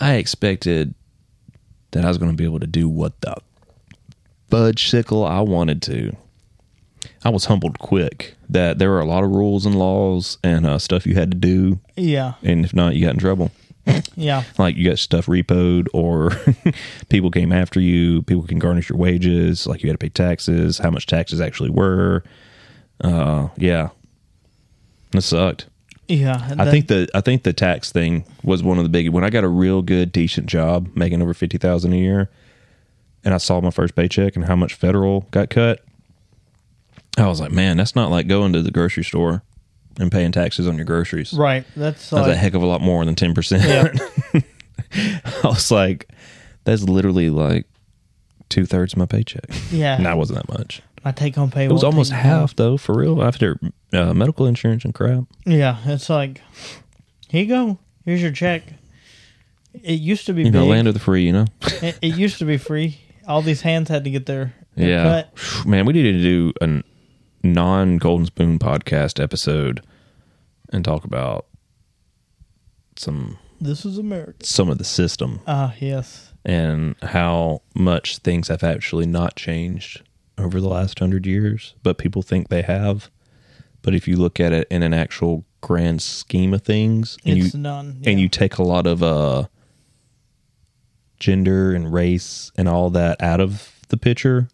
I 0.00 0.14
expected 0.14 0.94
that 1.92 2.04
I 2.04 2.08
was 2.08 2.18
going 2.18 2.30
to 2.30 2.36
be 2.36 2.44
able 2.44 2.60
to 2.60 2.66
do 2.66 2.88
what 2.88 3.20
the 3.20 3.36
fudge 4.50 4.88
sickle 4.88 5.24
I 5.24 5.40
wanted 5.40 5.82
to. 5.82 6.16
I 7.24 7.30
was 7.30 7.46
humbled 7.46 7.78
quick 7.78 8.34
that 8.48 8.78
there 8.78 8.90
were 8.90 9.00
a 9.00 9.04
lot 9.06 9.24
of 9.24 9.30
rules 9.30 9.64
and 9.66 9.78
laws 9.78 10.38
and 10.42 10.66
uh, 10.66 10.78
stuff 10.78 11.06
you 11.06 11.14
had 11.14 11.30
to 11.30 11.36
do, 11.36 11.80
Yeah, 11.96 12.34
and 12.42 12.64
if 12.64 12.74
not, 12.74 12.94
you 12.94 13.04
got 13.06 13.14
in 13.14 13.20
trouble. 13.20 13.50
yeah, 14.16 14.42
Like 14.58 14.76
you 14.76 14.88
got 14.88 14.98
stuff 14.98 15.26
repoed, 15.26 15.86
or 15.94 16.32
people 17.08 17.30
came 17.30 17.52
after 17.52 17.80
you. 17.80 18.22
People 18.22 18.44
can 18.44 18.58
garnish 18.58 18.88
your 18.90 18.98
wages. 18.98 19.66
Like 19.66 19.82
you 19.82 19.88
had 19.88 19.94
to 19.98 20.04
pay 20.04 20.10
taxes. 20.10 20.78
How 20.78 20.90
much 20.90 21.06
taxes 21.06 21.40
actually 21.40 21.70
were? 21.70 22.22
Uh, 23.02 23.48
yeah, 23.56 23.90
it 25.14 25.20
sucked. 25.22 25.66
yeah. 26.08 26.54
I 26.58 26.70
think 26.70 26.88
the 26.88 27.08
I 27.14 27.20
think 27.20 27.42
the 27.44 27.52
tax 27.52 27.92
thing 27.92 28.24
was 28.42 28.62
one 28.62 28.78
of 28.78 28.84
the 28.84 28.90
big. 28.90 29.08
When 29.10 29.24
I 29.24 29.30
got 29.30 29.44
a 29.44 29.48
real 29.48 29.82
good, 29.82 30.10
decent 30.12 30.46
job, 30.46 30.88
making 30.94 31.22
over 31.22 31.34
fifty 31.34 31.58
thousand 31.58 31.92
a 31.92 31.96
year, 31.96 32.30
and 33.24 33.34
I 33.34 33.38
saw 33.38 33.60
my 33.60 33.70
first 33.70 33.94
paycheck 33.94 34.36
and 34.36 34.44
how 34.44 34.56
much 34.56 34.74
federal 34.74 35.22
got 35.30 35.50
cut, 35.50 35.84
I 37.16 37.26
was 37.26 37.40
like, 37.40 37.52
man, 37.52 37.76
that's 37.76 37.94
not 37.94 38.10
like 38.10 38.26
going 38.26 38.52
to 38.52 38.62
the 38.62 38.70
grocery 38.70 39.04
store 39.04 39.42
and 40.00 40.10
paying 40.12 40.32
taxes 40.32 40.66
on 40.68 40.76
your 40.76 40.84
groceries. 40.84 41.32
right. 41.32 41.64
That's 41.76 42.10
That's 42.10 42.26
like 42.26 42.32
a 42.34 42.36
heck 42.36 42.54
of 42.54 42.62
a 42.62 42.66
lot 42.66 42.80
more 42.80 43.04
than 43.04 43.14
ten 43.14 43.34
percent. 43.34 43.64
Yeah. 43.64 44.40
I 45.44 45.46
was 45.46 45.70
like, 45.70 46.08
that's 46.64 46.82
literally 46.82 47.30
like 47.30 47.66
two 48.48 48.64
thirds 48.66 48.92
of 48.94 48.98
my 48.98 49.06
paycheck. 49.06 49.44
yeah. 49.70 49.96
And 49.96 50.06
that 50.06 50.16
wasn't 50.16 50.38
that 50.38 50.58
much. 50.58 50.82
My 51.04 51.12
take 51.12 51.34
home 51.36 51.50
pay 51.50 51.64
It 51.66 51.72
was 51.72 51.84
almost 51.84 52.12
half 52.12 52.56
though, 52.56 52.76
for 52.76 52.94
real. 52.98 53.22
After 53.22 53.58
uh, 53.92 54.12
medical 54.14 54.46
insurance 54.46 54.84
and 54.84 54.94
crap. 54.94 55.24
Yeah, 55.46 55.78
it's 55.86 56.10
like 56.10 56.40
here 57.28 57.42
you 57.42 57.48
go. 57.48 57.78
Here's 58.04 58.22
your 58.22 58.32
check. 58.32 58.62
It 59.74 60.00
used 60.00 60.26
to 60.26 60.32
be 60.32 60.44
You 60.44 60.50
know, 60.50 60.62
big. 60.62 60.70
land 60.70 60.88
of 60.88 60.94
the 60.94 61.00
free. 61.00 61.24
You 61.26 61.32
know. 61.32 61.44
it, 61.62 61.98
it 62.02 62.16
used 62.16 62.38
to 62.38 62.44
be 62.44 62.56
free. 62.58 62.98
All 63.26 63.42
these 63.42 63.60
hands 63.60 63.88
had 63.90 64.04
to 64.04 64.10
get 64.10 64.26
their, 64.26 64.54
their 64.74 64.88
Yeah. 64.88 65.02
cut. 65.02 65.66
Man, 65.66 65.84
we 65.86 65.92
needed 65.92 66.12
to 66.12 66.22
do 66.22 66.52
a 66.62 66.82
non 67.46 67.98
Golden 67.98 68.26
Spoon 68.26 68.58
podcast 68.58 69.22
episode 69.22 69.82
and 70.72 70.84
talk 70.84 71.04
about 71.04 71.46
some 72.96 73.38
This 73.60 73.84
is 73.84 73.98
America. 73.98 74.44
some 74.44 74.68
of 74.68 74.78
the 74.78 74.84
system 74.84 75.40
Ah, 75.46 75.74
yes. 75.80 76.32
and 76.44 76.96
how 77.02 77.62
much 77.74 78.18
things 78.18 78.48
have 78.48 78.64
actually 78.64 79.06
not 79.06 79.36
changed 79.36 80.02
over 80.38 80.60
the 80.60 80.68
last 80.68 80.98
hundred 80.98 81.26
years, 81.26 81.74
but 81.82 81.98
people 81.98 82.22
think 82.22 82.48
they 82.48 82.62
have. 82.62 83.10
But 83.82 83.94
if 83.94 84.06
you 84.08 84.16
look 84.16 84.40
at 84.40 84.52
it 84.52 84.66
in 84.70 84.82
an 84.82 84.92
actual 84.94 85.44
grand 85.60 86.02
scheme 86.02 86.52
of 86.54 86.62
things, 86.62 87.16
and 87.24 87.38
It's 87.38 87.54
you 87.54 87.60
none. 87.60 88.02
and 88.06 88.20
you 88.20 88.28
take 88.28 88.58
a 88.58 88.62
lot 88.62 88.86
of 88.86 89.02
uh 89.02 89.44
gender 91.18 91.74
and 91.74 91.92
race 91.92 92.52
and 92.56 92.68
all 92.68 92.90
that 92.90 93.20
out 93.22 93.40
of 93.40 93.72
the 93.88 93.96
picture, 93.96 94.48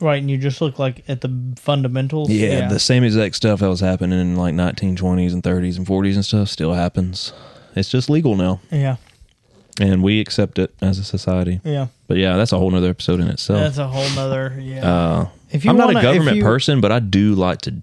right, 0.00 0.20
and 0.20 0.30
you 0.30 0.36
just 0.36 0.60
look 0.60 0.78
like 0.78 1.04
at 1.08 1.20
the 1.22 1.54
fundamentals. 1.56 2.28
yeah, 2.30 2.68
the 2.68 2.78
same 2.78 3.04
exact 3.04 3.36
stuff 3.36 3.60
that 3.60 3.68
was 3.68 3.80
happening 3.80 4.20
in 4.20 4.36
like 4.36 4.54
1920s 4.54 5.32
and 5.32 5.42
30s 5.42 5.76
and 5.78 5.86
40s 5.86 6.14
and 6.14 6.24
stuff 6.24 6.48
still 6.48 6.74
happens. 6.74 7.32
It's 7.74 7.88
just 7.88 8.10
legal 8.10 8.36
now, 8.36 8.60
yeah, 8.70 8.96
and 9.80 10.02
we 10.02 10.20
accept 10.20 10.58
it 10.58 10.74
as 10.82 10.98
a 10.98 11.04
society. 11.04 11.60
yeah. 11.64 11.86
But 12.08 12.18
yeah, 12.18 12.36
that's 12.36 12.52
a 12.52 12.58
whole 12.58 12.70
nother 12.70 12.90
episode 12.90 13.20
in 13.20 13.28
itself. 13.28 13.60
That's 13.60 13.78
a 13.78 13.88
whole 13.88 14.08
nother. 14.14 14.54
Yeah. 14.60 14.86
uh, 14.86 15.28
if 15.50 15.64
you 15.64 15.70
I'm 15.70 15.76
not 15.76 15.86
wanna- 15.86 16.00
a 16.00 16.02
government 16.02 16.36
you- 16.38 16.42
person, 16.42 16.80
but 16.80 16.92
I 16.92 16.98
do 16.98 17.34
like 17.34 17.62
to 17.62 17.82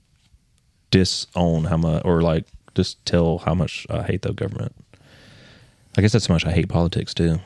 disown 0.91 1.65
how 1.65 1.77
much, 1.77 2.01
or 2.05 2.22
like 2.22 2.46
just 2.75 3.03
tell 3.05 3.39
how 3.39 3.53
much 3.53 3.86
I 3.89 4.03
hate 4.03 4.22
the 4.22 4.34
government. 4.34 4.74
I 5.98 6.01
guess 6.01 6.12
that's 6.13 6.27
how 6.27 6.36
much 6.36 6.46
I 6.46 6.51
hate 6.51 6.69
politics 6.69 7.13
too. 7.13 7.39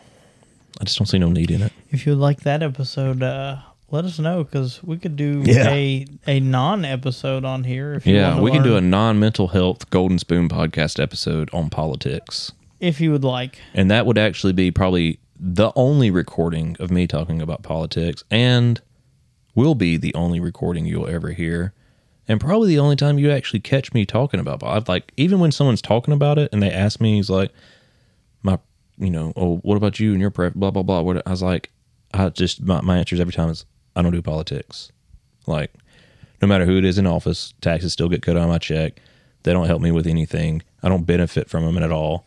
I 0.81 0.83
just 0.85 0.97
don't 0.97 1.07
see 1.07 1.19
no 1.19 1.29
need 1.29 1.51
in 1.51 1.61
it. 1.61 1.71
If 1.91 2.05
you 2.05 2.15
like 2.15 2.41
that 2.41 2.61
episode, 2.63 3.21
uh, 3.23 3.57
let 3.91 4.05
us 4.05 4.17
know 4.19 4.43
because 4.43 4.83
we 4.83 4.97
could 4.97 5.15
do 5.15 5.43
Yeah. 5.45 5.69
a 5.69 6.05
a 6.27 6.39
non 6.39 6.83
episode 6.83 7.45
on 7.45 7.63
here. 7.63 7.93
If 7.93 8.05
you 8.07 8.15
Yeah, 8.15 8.31
wanna 8.31 8.41
we 8.41 8.51
can 8.51 8.63
do 8.63 8.75
a 8.75 8.81
non 8.81 9.19
mental 9.19 9.49
health 9.49 9.89
Golden 9.89 10.19
Spoon 10.19 10.49
podcast 10.49 11.01
episode 11.01 11.49
on 11.53 11.69
politics. 11.69 12.51
If 12.83 12.99
you 12.99 13.11
would 13.11 13.23
like. 13.23 13.59
And 13.73 13.89
that 13.89 14.05
would 14.05 14.17
actually 14.17 14.51
be 14.51 14.69
probably 14.69 15.19
the 15.39 15.71
only 15.75 16.11
recording 16.11 16.75
of 16.79 16.91
me 16.91 17.07
talking 17.07 17.41
about 17.41 17.63
politics 17.63 18.23
and 18.29 18.81
will 19.55 19.73
be 19.73 19.95
the 19.95 20.13
only 20.13 20.41
recording 20.41 20.85
you'll 20.85 21.07
ever 21.07 21.31
hear. 21.31 21.73
And 22.27 22.41
probably 22.41 22.67
the 22.69 22.79
only 22.79 22.97
time 22.97 23.17
you 23.17 23.31
actually 23.31 23.61
catch 23.61 23.93
me 23.93 24.05
talking 24.05 24.39
about 24.39 24.63
I've 24.63 24.89
like 24.89 25.13
even 25.15 25.39
when 25.39 25.51
someone's 25.51 25.81
talking 25.81 26.13
about 26.13 26.37
it 26.37 26.49
and 26.51 26.61
they 26.61 26.71
ask 26.71 26.99
me, 26.99 27.15
he's 27.15 27.29
like, 27.29 27.51
my, 28.41 28.59
you 28.97 29.09
know, 29.09 29.31
oh, 29.37 29.57
what 29.57 29.77
about 29.77 29.99
you 29.99 30.11
and 30.11 30.19
your 30.19 30.31
pref, 30.31 30.53
blah 30.53 30.71
blah 30.71 30.83
blah. 30.83 31.01
What 31.01 31.25
I 31.25 31.31
was 31.31 31.41
like, 31.41 31.71
I 32.13 32.29
just 32.29 32.61
my, 32.61 32.81
my 32.81 32.97
answers 32.97 33.19
every 33.19 33.33
time 33.33 33.49
is 33.49 33.65
I 33.95 34.01
don't 34.01 34.11
do 34.11 34.21
politics. 34.21 34.91
Like, 35.47 35.73
no 36.41 36.47
matter 36.49 36.65
who 36.65 36.77
it 36.77 36.85
is 36.85 36.97
in 36.97 37.07
office, 37.07 37.53
taxes 37.61 37.93
still 37.93 38.09
get 38.09 38.21
cut 38.21 38.37
on 38.37 38.49
my 38.49 38.57
check. 38.57 38.99
They 39.43 39.53
don't 39.53 39.67
help 39.67 39.81
me 39.81 39.91
with 39.91 40.07
anything. 40.07 40.63
I 40.81 40.89
don't 40.89 41.05
benefit 41.05 41.49
from 41.49 41.65
them 41.65 41.77
at 41.81 41.91
all. 41.91 42.25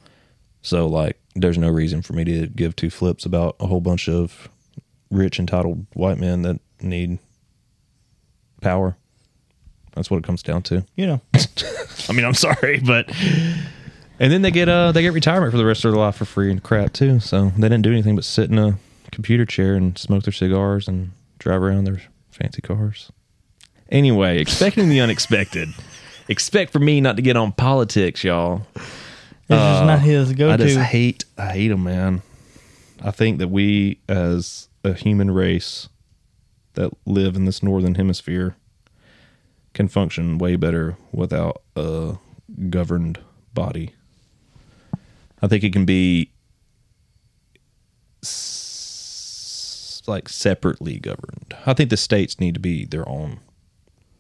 So 0.66 0.88
like, 0.88 1.16
there's 1.36 1.58
no 1.58 1.68
reason 1.68 2.02
for 2.02 2.12
me 2.12 2.24
to 2.24 2.48
give 2.48 2.74
two 2.74 2.90
flips 2.90 3.24
about 3.24 3.54
a 3.60 3.68
whole 3.68 3.80
bunch 3.80 4.08
of 4.08 4.48
rich 5.12 5.38
entitled 5.38 5.86
white 5.94 6.18
men 6.18 6.42
that 6.42 6.58
need 6.80 7.20
power. 8.60 8.96
That's 9.94 10.10
what 10.10 10.18
it 10.18 10.24
comes 10.24 10.42
down 10.42 10.62
to. 10.62 10.84
You 10.96 11.06
know, 11.06 11.20
I 12.08 12.12
mean, 12.12 12.24
I'm 12.24 12.34
sorry, 12.34 12.80
but 12.80 13.08
and 14.18 14.32
then 14.32 14.42
they 14.42 14.50
get 14.50 14.68
uh 14.68 14.90
they 14.90 15.02
get 15.02 15.12
retirement 15.12 15.52
for 15.52 15.56
the 15.56 15.64
rest 15.64 15.84
of 15.84 15.92
their 15.92 16.00
life 16.00 16.16
for 16.16 16.24
free 16.24 16.50
and 16.50 16.60
crap 16.60 16.92
too. 16.92 17.20
So 17.20 17.52
they 17.56 17.68
didn't 17.68 17.82
do 17.82 17.92
anything 17.92 18.16
but 18.16 18.24
sit 18.24 18.50
in 18.50 18.58
a 18.58 18.76
computer 19.12 19.46
chair 19.46 19.76
and 19.76 19.96
smoke 19.96 20.24
their 20.24 20.32
cigars 20.32 20.88
and 20.88 21.12
drive 21.38 21.62
around 21.62 21.84
their 21.84 22.02
fancy 22.32 22.60
cars. 22.60 23.12
Anyway, 23.88 24.40
expecting 24.40 24.88
the 24.88 25.00
unexpected. 25.00 25.68
Expect 26.28 26.72
for 26.72 26.80
me 26.80 27.00
not 27.00 27.14
to 27.14 27.22
get 27.22 27.36
on 27.36 27.52
politics, 27.52 28.24
y'all. 28.24 28.66
It's 29.48 29.58
just 29.60 29.84
not 29.84 30.00
his 30.00 30.32
go 30.32 30.48
Uh, 30.50 30.54
I 30.54 30.56
just 30.56 30.76
hate 30.78 31.24
I 31.38 31.52
hate 31.52 31.70
him, 31.70 31.84
man. 31.84 32.22
I 33.02 33.10
think 33.10 33.38
that 33.38 33.48
we 33.48 34.00
as 34.08 34.68
a 34.84 34.92
human 34.94 35.30
race 35.30 35.88
that 36.74 36.90
live 37.06 37.36
in 37.36 37.44
this 37.44 37.62
northern 37.62 37.94
hemisphere 37.96 38.56
can 39.74 39.88
function 39.88 40.38
way 40.38 40.56
better 40.56 40.96
without 41.12 41.62
a 41.76 42.16
governed 42.70 43.18
body. 43.54 43.92
I 45.42 45.48
think 45.48 45.62
it 45.64 45.72
can 45.72 45.84
be 45.84 46.30
s- 48.66 50.02
like 50.06 50.28
separately 50.28 50.98
governed. 50.98 51.54
I 51.66 51.74
think 51.74 51.90
the 51.90 51.96
states 51.96 52.40
need 52.40 52.54
to 52.54 52.60
be 52.60 52.84
their 52.84 53.08
own 53.08 53.40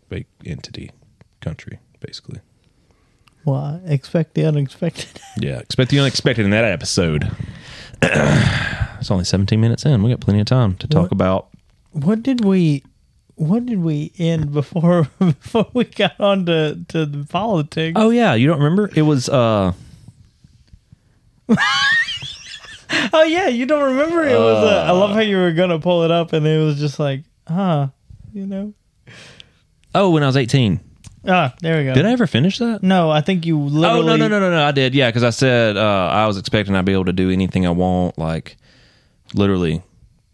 big 0.08 0.26
entity, 0.44 0.90
country, 1.40 1.78
basically. 2.00 2.40
Well, 3.46 3.80
I 3.86 3.90
expect 3.92 4.34
the 4.34 4.44
unexpected. 4.44 5.08
Yeah, 5.40 5.58
expect 5.60 5.90
the 5.90 5.98
unexpected 6.00 6.44
in 6.44 6.50
that 6.50 6.64
episode. 6.64 7.30
it's 8.02 9.10
only 9.10 9.24
17 9.24 9.58
minutes 9.60 9.84
in. 9.86 10.02
We 10.02 10.10
got 10.10 10.20
plenty 10.20 10.40
of 10.40 10.46
time 10.46 10.74
to 10.76 10.86
talk 10.88 11.04
What- 11.04 11.12
about. 11.12 11.48
what 11.92 12.22
did 12.22 12.44
we? 12.44 12.82
What 13.36 13.66
did 13.66 13.80
we 13.82 14.12
end 14.18 14.52
before 14.52 15.08
before 15.18 15.66
we 15.74 15.84
got 15.84 16.18
on 16.18 16.46
to, 16.46 16.78
to 16.88 17.04
the 17.06 17.24
politics? 17.26 17.92
Oh 18.00 18.08
yeah, 18.10 18.32
you 18.34 18.46
don't 18.48 18.58
remember? 18.58 18.90
It 18.96 19.02
was 19.02 19.28
uh 19.28 19.72
Oh 23.12 23.22
yeah, 23.24 23.48
you 23.48 23.66
don't 23.66 23.84
remember? 23.94 24.22
It 24.24 24.38
was. 24.38 24.64
Uh, 24.64 24.84
I 24.86 24.90
love 24.92 25.10
how 25.10 25.20
you 25.20 25.36
were 25.36 25.52
gonna 25.52 25.78
pull 25.78 26.02
it 26.04 26.10
up, 26.10 26.32
and 26.32 26.46
it 26.46 26.58
was 26.64 26.78
just 26.78 26.98
like, 26.98 27.24
huh, 27.46 27.88
you 28.32 28.46
know. 28.46 28.72
oh 29.94 30.10
when 30.10 30.22
I 30.22 30.26
was 30.26 30.36
18. 30.36 30.80
Ah, 31.26 31.54
there 31.60 31.78
we 31.78 31.84
go. 31.84 31.94
Did 31.94 32.06
I 32.06 32.12
ever 32.12 32.26
finish 32.26 32.58
that? 32.58 32.82
No, 32.82 33.10
I 33.10 33.20
think 33.20 33.46
you 33.46 33.58
literally. 33.58 34.00
Oh 34.00 34.06
no 34.06 34.16
no 34.16 34.28
no 34.28 34.38
no 34.38 34.50
no! 34.50 34.64
I 34.64 34.70
did. 34.72 34.94
Yeah, 34.94 35.08
because 35.08 35.24
I 35.24 35.30
said 35.30 35.76
uh, 35.76 36.08
I 36.12 36.26
was 36.26 36.38
expecting 36.38 36.74
I'd 36.74 36.84
be 36.84 36.92
able 36.92 37.06
to 37.06 37.12
do 37.12 37.30
anything 37.30 37.66
I 37.66 37.70
want, 37.70 38.16
like 38.18 38.56
literally, 39.34 39.82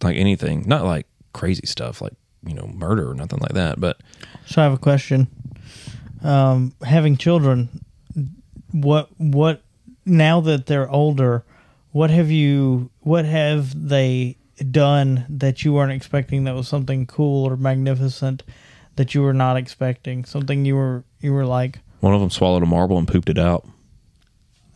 like 0.02 0.16
anything. 0.16 0.64
Not 0.66 0.85
like 0.85 1.07
crazy 1.33 1.66
stuff, 1.66 2.00
like 2.00 2.14
you 2.46 2.55
know 2.55 2.66
murder 2.66 3.11
or 3.11 3.14
nothing 3.14 3.38
like 3.40 3.52
that. 3.52 3.81
But 3.81 4.00
So 4.46 4.61
I 4.61 4.64
have 4.64 4.74
a 4.74 4.78
question. 4.78 5.28
Um, 6.22 6.74
having 6.85 7.16
children, 7.16 7.68
what 8.70 9.09
what 9.18 9.62
now 10.05 10.40
that 10.42 10.66
they're 10.66 10.90
older, 10.90 11.44
what 11.92 12.11
have 12.11 12.31
you 12.31 12.90
what 13.00 13.24
have 13.24 13.88
they 13.88 14.37
done 14.70 15.24
that 15.28 15.64
you 15.64 15.72
weren't 15.72 15.92
expecting 15.92 16.44
that 16.44 16.55
was 16.55 16.68
something 16.68 17.07
cool 17.07 17.44
or 17.46 17.57
magnificent 17.57 18.42
that 18.96 19.14
you 19.14 19.22
were 19.22 19.33
not 19.35 19.57
expecting? 19.57 20.24
Something 20.24 20.64
you 20.64 20.76
were 20.76 21.05
you 21.20 21.33
were 21.33 21.46
like 21.46 21.81
one 22.00 22.14
of 22.14 22.20
them 22.20 22.31
swallowed 22.31 22.62
a 22.62 22.66
marble 22.66 22.98
and 22.98 23.07
pooped 23.07 23.28
it 23.28 23.38
out. 23.38 23.66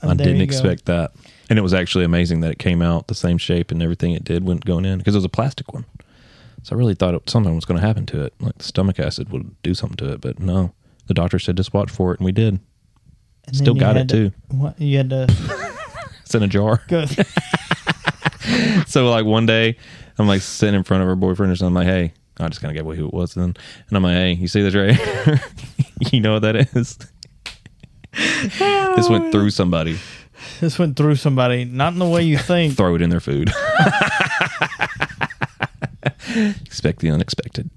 oh, 0.02 0.10
I 0.10 0.14
didn't 0.14 0.40
expect 0.42 0.84
that, 0.86 1.12
and 1.50 1.58
it 1.58 1.62
was 1.62 1.74
actually 1.74 2.04
amazing 2.04 2.40
that 2.40 2.52
it 2.52 2.58
came 2.58 2.82
out 2.82 3.08
the 3.08 3.14
same 3.14 3.38
shape 3.38 3.70
and 3.70 3.82
everything 3.82 4.12
it 4.12 4.24
did 4.24 4.44
when 4.44 4.58
going 4.58 4.84
in 4.84 4.98
because 4.98 5.14
it 5.14 5.18
was 5.18 5.24
a 5.24 5.28
plastic 5.28 5.72
one. 5.72 5.84
So 6.62 6.74
I 6.74 6.78
really 6.78 6.94
thought 6.94 7.14
it, 7.14 7.28
something 7.30 7.54
was 7.54 7.64
going 7.64 7.80
to 7.80 7.86
happen 7.86 8.06
to 8.06 8.24
it, 8.24 8.34
like 8.40 8.58
the 8.58 8.64
stomach 8.64 8.98
acid 8.98 9.30
would 9.30 9.54
do 9.62 9.72
something 9.74 9.96
to 9.98 10.12
it, 10.14 10.20
but 10.20 10.38
no. 10.40 10.72
The 11.06 11.14
doctor 11.14 11.38
said 11.38 11.56
just 11.56 11.72
watch 11.72 11.90
for 11.90 12.12
it, 12.12 12.18
and 12.18 12.24
we 12.24 12.32
did. 12.32 12.58
And 13.46 13.56
Still 13.56 13.74
got 13.74 13.96
it 13.96 14.08
to- 14.08 14.30
too. 14.30 14.36
What 14.50 14.80
you 14.80 14.96
had 14.96 15.10
to 15.10 15.26
It's 16.22 16.34
in 16.34 16.42
a 16.42 16.48
jar. 16.48 16.82
so 18.86 19.08
like 19.10 19.24
one 19.24 19.46
day, 19.46 19.76
I'm 20.18 20.26
like 20.26 20.40
sitting 20.42 20.74
in 20.74 20.82
front 20.82 21.02
of 21.02 21.08
her 21.08 21.14
boyfriend 21.14 21.52
or 21.52 21.56
something. 21.56 21.76
I'm 21.76 21.86
like, 21.86 21.92
hey, 21.92 22.12
I 22.38 22.48
just 22.48 22.60
kind 22.60 22.70
of 22.70 22.74
gave 22.76 22.84
away 22.84 22.96
who 22.96 23.06
it 23.06 23.14
was 23.14 23.34
then, 23.34 23.54
and 23.88 23.96
I'm 23.96 24.02
like, 24.02 24.14
hey, 24.14 24.32
you 24.32 24.48
see 24.48 24.62
this 24.62 24.74
right? 24.74 24.94
here? 24.94 25.40
you 26.12 26.20
know 26.20 26.34
what 26.34 26.42
that 26.42 26.56
is? 26.76 26.98
this 28.12 29.08
went 29.08 29.32
through 29.32 29.50
somebody. 29.50 29.98
this 30.60 30.78
went 30.78 30.96
through 30.96 31.16
somebody, 31.16 31.64
not 31.64 31.92
in 31.94 31.98
the 31.98 32.06
way 32.08 32.22
you 32.22 32.36
think. 32.38 32.76
Throw 32.76 32.94
it 32.94 33.02
in 33.02 33.10
their 33.10 33.20
food. 33.20 33.50
Expect 36.66 37.00
the 37.00 37.10
unexpected. 37.10 37.70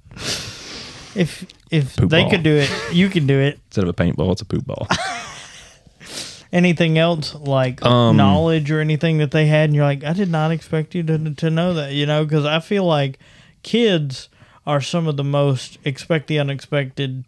If 1.16 1.46
if 1.72 1.96
Poop 1.96 2.10
they 2.10 2.22
ball. 2.22 2.30
could 2.32 2.44
do 2.44 2.56
it, 2.56 2.70
you 2.94 3.10
can 3.10 3.26
do 3.28 3.40
it. 3.40 3.60
Instead 3.68 3.84
of 3.86 3.90
a 3.90 3.94
paintball, 3.94 4.32
it's 4.32 4.42
a 4.42 4.46
poop 4.46 4.66
ball. 4.66 4.88
anything 6.52 6.98
else 6.98 7.36
like 7.36 7.84
Um, 7.86 8.18
knowledge 8.18 8.72
or 8.72 8.80
anything 8.82 9.20
that 9.20 9.30
they 9.32 9.46
had 9.46 9.66
and 9.70 9.76
you're 9.76 9.86
like 9.86 10.04
i 10.04 10.14
did 10.14 10.32
not 10.32 10.50
expect 10.50 10.96
you 10.96 11.04
to, 11.04 11.36
to 11.36 11.50
know 11.52 11.76
that 11.76 11.94
you 11.94 12.08
know 12.08 12.24
because 12.26 12.44
i 12.44 12.60
feel 12.60 12.86
like 12.86 13.20
kids 13.62 14.30
are 14.66 14.82
some 14.82 15.08
of 15.08 15.18
the 15.18 15.24
most 15.24 15.78
expect 15.84 16.28
the 16.28 16.40
unexpected 16.40 17.24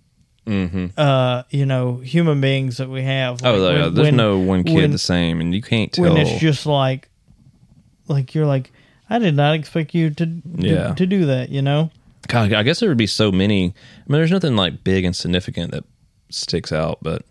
mm-hmm. 0.45 0.87
uh 0.97 1.43
you 1.49 1.65
know 1.65 1.97
human 1.97 2.39
beings 2.41 2.77
that 2.77 2.89
we 2.89 3.01
have 3.03 3.39
Oh, 3.43 3.55
yeah. 3.71 3.83
when- 3.85 3.93
There's 3.93 4.05
when- 4.07 4.15
no 4.15 4.37
one 4.39 4.63
kid 4.63 4.75
when- 4.75 4.91
the 4.91 4.97
same, 4.97 5.39
and 5.41 5.53
you 5.53 5.61
can't 5.61 5.91
tell. 5.91 6.03
when 6.05 6.17
it's 6.17 6.39
just 6.41 6.65
like 6.65 7.09
like 8.07 8.33
you're 8.35 8.45
like 8.45 8.71
i 9.09 9.19
did 9.19 9.35
not 9.35 9.55
expect 9.55 9.93
you 9.93 10.09
to 10.09 10.25
to, 10.25 10.41
Yeah. 10.57 10.93
to 10.93 11.05
do 11.05 11.25
that 11.27 11.49
you 11.49 11.61
know 11.61 11.91
God, 12.27 12.53
I 12.53 12.61
guess 12.63 12.79
there 12.79 12.87
would 12.87 12.99
be 12.99 13.07
so 13.07 13.31
many. 13.31 13.63
I 13.63 13.65
mean, 13.65 13.73
there's 14.19 14.31
nothing 14.31 14.55
like 14.55 14.83
big 14.83 15.05
and 15.05 15.15
significant 15.15 15.71
that 15.71 15.83
sticks 16.29 16.71
out, 16.71 16.99
but 17.01 17.25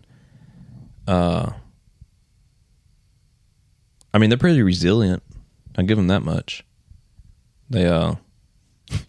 uh, 1.07 1.53
I 4.13 4.17
mean, 4.17 4.29
they're 4.29 4.37
pretty 4.37 4.61
resilient. 4.61 5.23
I 5.77 5.83
give 5.83 5.97
them 5.97 6.07
that 6.07 6.23
much. 6.23 6.65
They, 7.69 7.85
uh, 7.85 8.15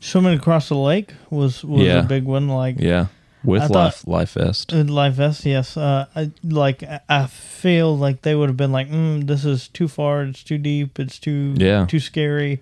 swimming 0.01 0.35
across 0.39 0.69
the 0.69 0.77
lake 0.77 1.15
was 1.31 1.65
was 1.65 1.83
Yeah. 1.87 2.01
a 2.01 2.03
big 2.03 2.25
one 2.25 2.49
like 2.49 2.77
yeah, 2.79 3.07
with 3.45 3.63
I 3.63 3.67
life, 3.67 3.97
thought- 3.97 4.09
life 4.11 4.33
vest. 4.33 4.73
Uh, 4.73 4.85
Life 4.85 5.15
vest, 5.15 5.45
yes. 5.45 5.77
Uh, 5.77 6.07
I, 6.15 6.31
like 6.45 6.83
I- 6.83 7.01
I 7.09 7.27
feel 7.27 7.97
like 7.97 8.23
they 8.23 8.35
would 8.35 8.49
have 8.49 8.57
been 8.57 8.73
like, 8.73 8.89
mm, 8.91 9.27
"This 9.27 9.45
is 9.45 9.69
too 9.69 9.89
far. 9.89 10.23
It's 10.25 10.43
too 10.43 10.59
deep. 10.59 10.99
It's 10.99 11.19
too 11.19 11.55
Yeah. 11.57 11.87
too 11.87 12.01
scary." 12.01 12.61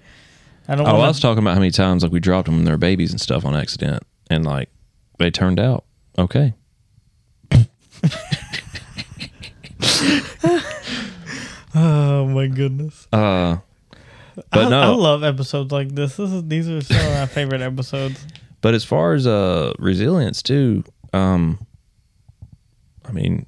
I 0.68 0.74
don't. 0.76 0.86
Oh, 0.86 0.96
I 0.96 1.08
was 1.08 1.18
talking 1.20 1.42
about 1.42 1.54
how 1.54 1.60
many 1.60 1.72
times 1.72 2.02
like 2.02 2.12
we 2.12 2.20
dropped 2.20 2.46
them 2.46 2.56
when 2.56 2.64
they 2.64 2.70
were 2.70 2.76
babies 2.78 3.10
and 3.10 3.20
stuff 3.20 3.44
on 3.44 3.54
accident, 3.56 4.02
and 4.30 4.44
like 4.46 4.68
they 5.18 5.30
turned 5.30 5.58
out 5.60 5.84
okay. 6.18 6.54
Oh 11.74 12.26
my 12.26 12.48
goodness! 12.48 13.06
Uh, 13.12 13.58
but 14.34 14.66
I, 14.66 14.68
no, 14.68 14.80
I 14.80 14.86
love 14.88 15.22
episodes 15.22 15.72
like 15.72 15.94
this. 15.94 16.16
This 16.16 16.30
is 16.30 16.46
these 16.48 16.68
are 16.68 16.80
some 16.80 16.96
of 16.98 17.12
my 17.14 17.26
favorite 17.26 17.60
episodes. 17.60 18.24
But 18.60 18.74
as 18.74 18.84
far 18.84 19.14
as 19.14 19.26
uh 19.26 19.72
resilience 19.78 20.42
too, 20.42 20.84
um 21.12 21.64
I 23.04 23.12
mean 23.12 23.46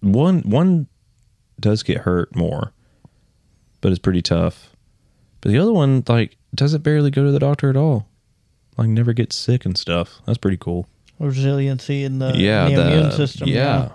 one 0.00 0.40
one 0.42 0.86
does 1.58 1.82
get 1.82 1.98
hurt 1.98 2.34
more, 2.36 2.72
but 3.80 3.90
it's 3.90 3.98
pretty 3.98 4.22
tough. 4.22 4.74
But 5.40 5.52
the 5.52 5.58
other 5.58 5.72
one 5.72 6.04
like 6.08 6.36
doesn't 6.54 6.82
barely 6.82 7.10
go 7.10 7.24
to 7.24 7.30
the 7.30 7.38
doctor 7.38 7.70
at 7.70 7.76
all. 7.76 8.06
Like 8.76 8.88
never 8.88 9.12
gets 9.12 9.36
sick 9.36 9.64
and 9.64 9.76
stuff. 9.76 10.20
That's 10.26 10.38
pretty 10.38 10.58
cool. 10.58 10.86
Resiliency 11.18 12.04
in 12.04 12.18
the, 12.18 12.34
yeah, 12.36 12.66
in 12.66 12.74
the, 12.74 12.82
the 12.82 12.92
immune 12.92 13.12
system. 13.12 13.48
Yeah. 13.48 13.90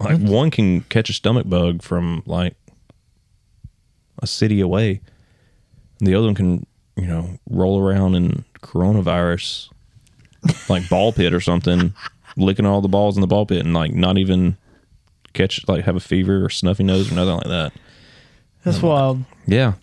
Like 0.00 0.18
one 0.18 0.50
can 0.50 0.82
catch 0.82 1.10
a 1.10 1.12
stomach 1.12 1.48
bug 1.48 1.82
from 1.82 2.22
like 2.24 2.54
a 2.67 2.67
city 4.28 4.60
away. 4.60 5.00
And 5.98 6.06
the 6.06 6.14
other 6.14 6.26
one 6.26 6.34
can, 6.34 6.66
you 6.96 7.06
know, 7.06 7.38
roll 7.48 7.80
around 7.80 8.14
in 8.14 8.44
coronavirus 8.60 9.70
like 10.68 10.88
ball 10.88 11.12
pit 11.12 11.34
or 11.34 11.40
something, 11.40 11.94
licking 12.36 12.66
all 12.66 12.80
the 12.80 12.88
balls 12.88 13.16
in 13.16 13.20
the 13.20 13.26
ball 13.26 13.46
pit 13.46 13.64
and 13.64 13.74
like 13.74 13.92
not 13.92 14.18
even 14.18 14.56
catch 15.32 15.66
like 15.68 15.84
have 15.84 15.96
a 15.96 16.00
fever 16.00 16.44
or 16.44 16.50
snuffy 16.50 16.84
nose 16.84 17.10
or 17.10 17.14
nothing 17.14 17.34
like 17.34 17.48
that. 17.48 17.72
That's 18.64 18.82
wild. 18.82 19.24
Yeah. 19.46 19.74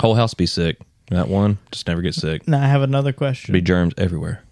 Whole 0.00 0.14
house 0.14 0.34
be 0.34 0.46
sick. 0.46 0.78
That 1.10 1.28
one 1.28 1.58
just 1.70 1.86
never 1.86 2.02
get 2.02 2.14
sick. 2.14 2.46
Now 2.48 2.62
I 2.62 2.66
have 2.66 2.82
another 2.82 3.12
question. 3.12 3.52
Be 3.52 3.60
germs 3.60 3.94
everywhere. 3.98 4.42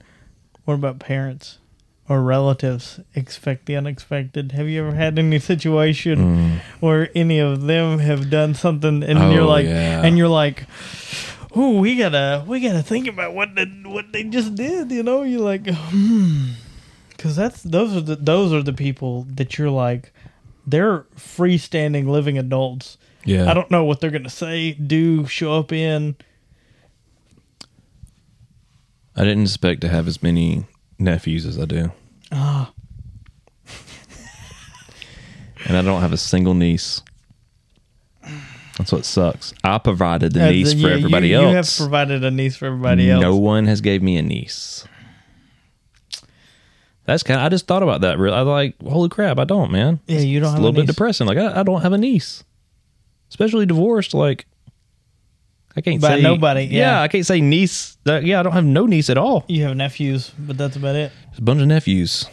What 0.64 0.74
about 0.74 1.00
parents 1.00 1.58
or 2.08 2.22
relatives 2.22 3.00
expect 3.14 3.66
the 3.66 3.76
unexpected? 3.76 4.52
Have 4.52 4.68
you 4.68 4.84
ever 4.86 4.94
had 4.96 5.18
any 5.18 5.38
situation 5.38 6.60
where 6.80 7.08
any 7.14 7.38
of 7.38 7.62
them 7.62 7.98
have 8.00 8.28
done 8.30 8.54
something 8.54 9.02
and 9.02 9.18
Oh, 9.18 9.30
you're 9.30 9.44
like 9.44 9.66
yeah. 9.66 10.02
and 10.02 10.18
you're 10.18 10.28
like 10.28 10.64
Ooh, 11.56 11.78
we 11.80 11.96
gotta 11.96 12.44
we 12.46 12.60
gotta 12.60 12.82
think 12.82 13.06
about 13.06 13.34
what 13.34 13.54
the, 13.54 13.66
what 13.84 14.10
they 14.12 14.24
just 14.24 14.54
did, 14.54 14.90
you 14.90 15.02
know? 15.02 15.22
You're 15.22 15.40
like, 15.42 15.66
hmm, 15.68 16.52
because 17.10 17.36
that's 17.36 17.62
those 17.62 17.94
are 17.94 18.00
the 18.00 18.16
those 18.16 18.54
are 18.54 18.62
the 18.62 18.72
people 18.72 19.26
that 19.34 19.58
you're 19.58 19.68
like, 19.68 20.14
they're 20.66 21.00
freestanding 21.14 22.06
living 22.08 22.38
adults. 22.38 22.96
Yeah. 23.26 23.50
I 23.50 23.54
don't 23.54 23.70
know 23.70 23.84
what 23.84 24.00
they're 24.00 24.10
gonna 24.10 24.30
say, 24.30 24.72
do, 24.72 25.26
show 25.26 25.58
up 25.58 25.72
in. 25.72 26.16
I 29.14 29.24
didn't 29.24 29.42
expect 29.42 29.82
to 29.82 29.88
have 29.88 30.08
as 30.08 30.22
many 30.22 30.64
nephews 31.02 31.44
as 31.46 31.58
I 31.58 31.64
do. 31.66 31.92
Ah, 32.30 32.72
and 35.66 35.76
I 35.76 35.82
don't 35.82 36.00
have 36.00 36.12
a 36.12 36.16
single 36.16 36.54
niece. 36.54 37.02
That's 38.78 38.92
what 38.92 39.04
sucks. 39.04 39.52
I 39.62 39.78
provided 39.78 40.32
the 40.32 40.46
Uh, 40.46 40.50
niece 40.50 40.74
the- 40.74 40.82
for 40.82 40.88
yeah, 40.88 40.94
everybody 40.94 41.28
you, 41.28 41.36
else. 41.36 41.50
You 41.50 41.56
have 41.56 41.76
provided 41.90 42.24
a 42.24 42.30
niece 42.30 42.56
for 42.56 42.66
everybody 42.66 43.10
else. 43.10 43.22
No 43.22 43.36
one 43.36 43.66
has 43.66 43.80
gave 43.80 44.02
me 44.02 44.16
a 44.16 44.22
niece. 44.22 44.84
That's 47.04 47.22
kind. 47.22 47.40
of, 47.40 47.46
I 47.46 47.48
just 47.48 47.66
thought 47.66 47.82
about 47.82 48.00
that. 48.02 48.18
Real, 48.18 48.32
I 48.32 48.42
was 48.42 48.48
like, 48.48 48.80
holy 48.82 49.08
crap, 49.08 49.38
I 49.38 49.44
don't, 49.44 49.72
man. 49.72 50.00
Yeah, 50.06 50.20
you 50.20 50.38
don't 50.40 50.48
It's 50.48 50.52
have 50.54 50.58
a 50.58 50.60
a 50.60 50.62
little 50.62 50.72
bit 50.72 50.82
niece. 50.82 50.90
depressing. 50.94 51.26
Like 51.26 51.36
I, 51.36 51.60
I 51.60 51.62
don't 51.64 51.82
have 51.82 51.92
a 51.92 51.98
niece, 51.98 52.44
especially 53.28 53.66
divorced. 53.66 54.14
Like 54.14 54.46
I 55.76 55.80
can't 55.80 56.00
By 56.02 56.16
say 56.16 56.22
nobody, 56.22 56.64
yeah. 56.64 57.00
I 57.00 57.08
can't 57.08 57.24
say 57.24 57.40
niece. 57.40 57.96
Uh, 58.06 58.20
yeah, 58.22 58.40
I 58.40 58.42
don't 58.42 58.52
have 58.52 58.64
no 58.64 58.84
niece 58.86 59.08
at 59.08 59.16
all. 59.16 59.44
You 59.48 59.62
have 59.64 59.76
nephews, 59.76 60.30
but 60.38 60.58
that's 60.58 60.76
about 60.76 60.96
it. 60.96 61.12
Just 61.30 61.38
a 61.38 61.42
bunch 61.42 61.62
of 61.62 61.66
nephews, 61.68 62.26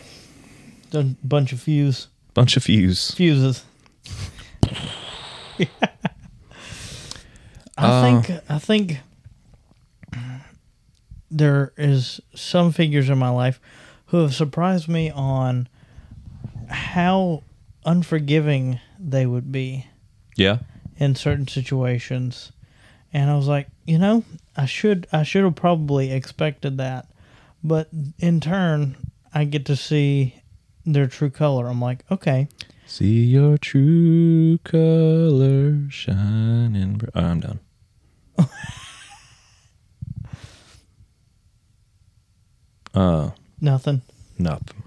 A 0.93 1.04
bunch 1.23 1.54
of 1.54 1.62
fuse 1.62 2.08
bunch 2.34 2.56
of 2.58 2.63
fuse. 2.63 3.12
fuses. 3.15 3.63
I 7.78 7.88
Uh, 7.88 8.02
think 8.21 8.41
I 8.49 8.60
think 8.60 8.99
there 11.32 11.71
is 11.78 12.19
some 12.36 12.71
figures 12.71 13.10
in 13.10 13.17
my 13.17 13.30
life 13.30 13.60
who 14.08 14.17
have 14.17 14.34
surprised 14.34 14.88
me 14.88 15.10
on 15.12 15.67
how 16.67 17.43
unforgiving 17.86 18.80
they 18.99 19.25
would 19.25 19.52
be 19.52 19.86
Yeah, 20.36 20.60
in 20.97 21.15
certain 21.15 21.47
situations. 21.47 22.52
And 23.13 23.30
I 23.30 23.36
was 23.36 23.48
like, 23.48 23.67
you 23.86 23.98
know, 23.98 24.24
I 24.56 24.65
should 24.65 25.08
I 25.12 25.24
should 25.24 25.43
have 25.43 25.56
probably 25.56 26.12
expected 26.12 26.78
that. 26.78 27.08
But 27.63 27.89
in 28.19 28.39
turn, 28.39 28.95
I 29.34 29.45
get 29.45 29.65
to 29.65 29.76
see 29.76 30.36
their 30.86 31.08
true 31.08 31.30
color. 31.30 31.67
I'm 31.67 31.82
like, 31.82 32.04
okay, 32.12 32.48
see 32.86 33.24
your 33.26 33.58
true 33.58 34.58
color 34.60 35.89
shining. 35.89 36.98
br- 36.98 37.08
Oh, 37.15 37.22
I'm 37.26 37.39
done. 37.39 37.60
uh, 42.93 43.32
nothing. 43.62 44.02
nothing. 44.38 44.84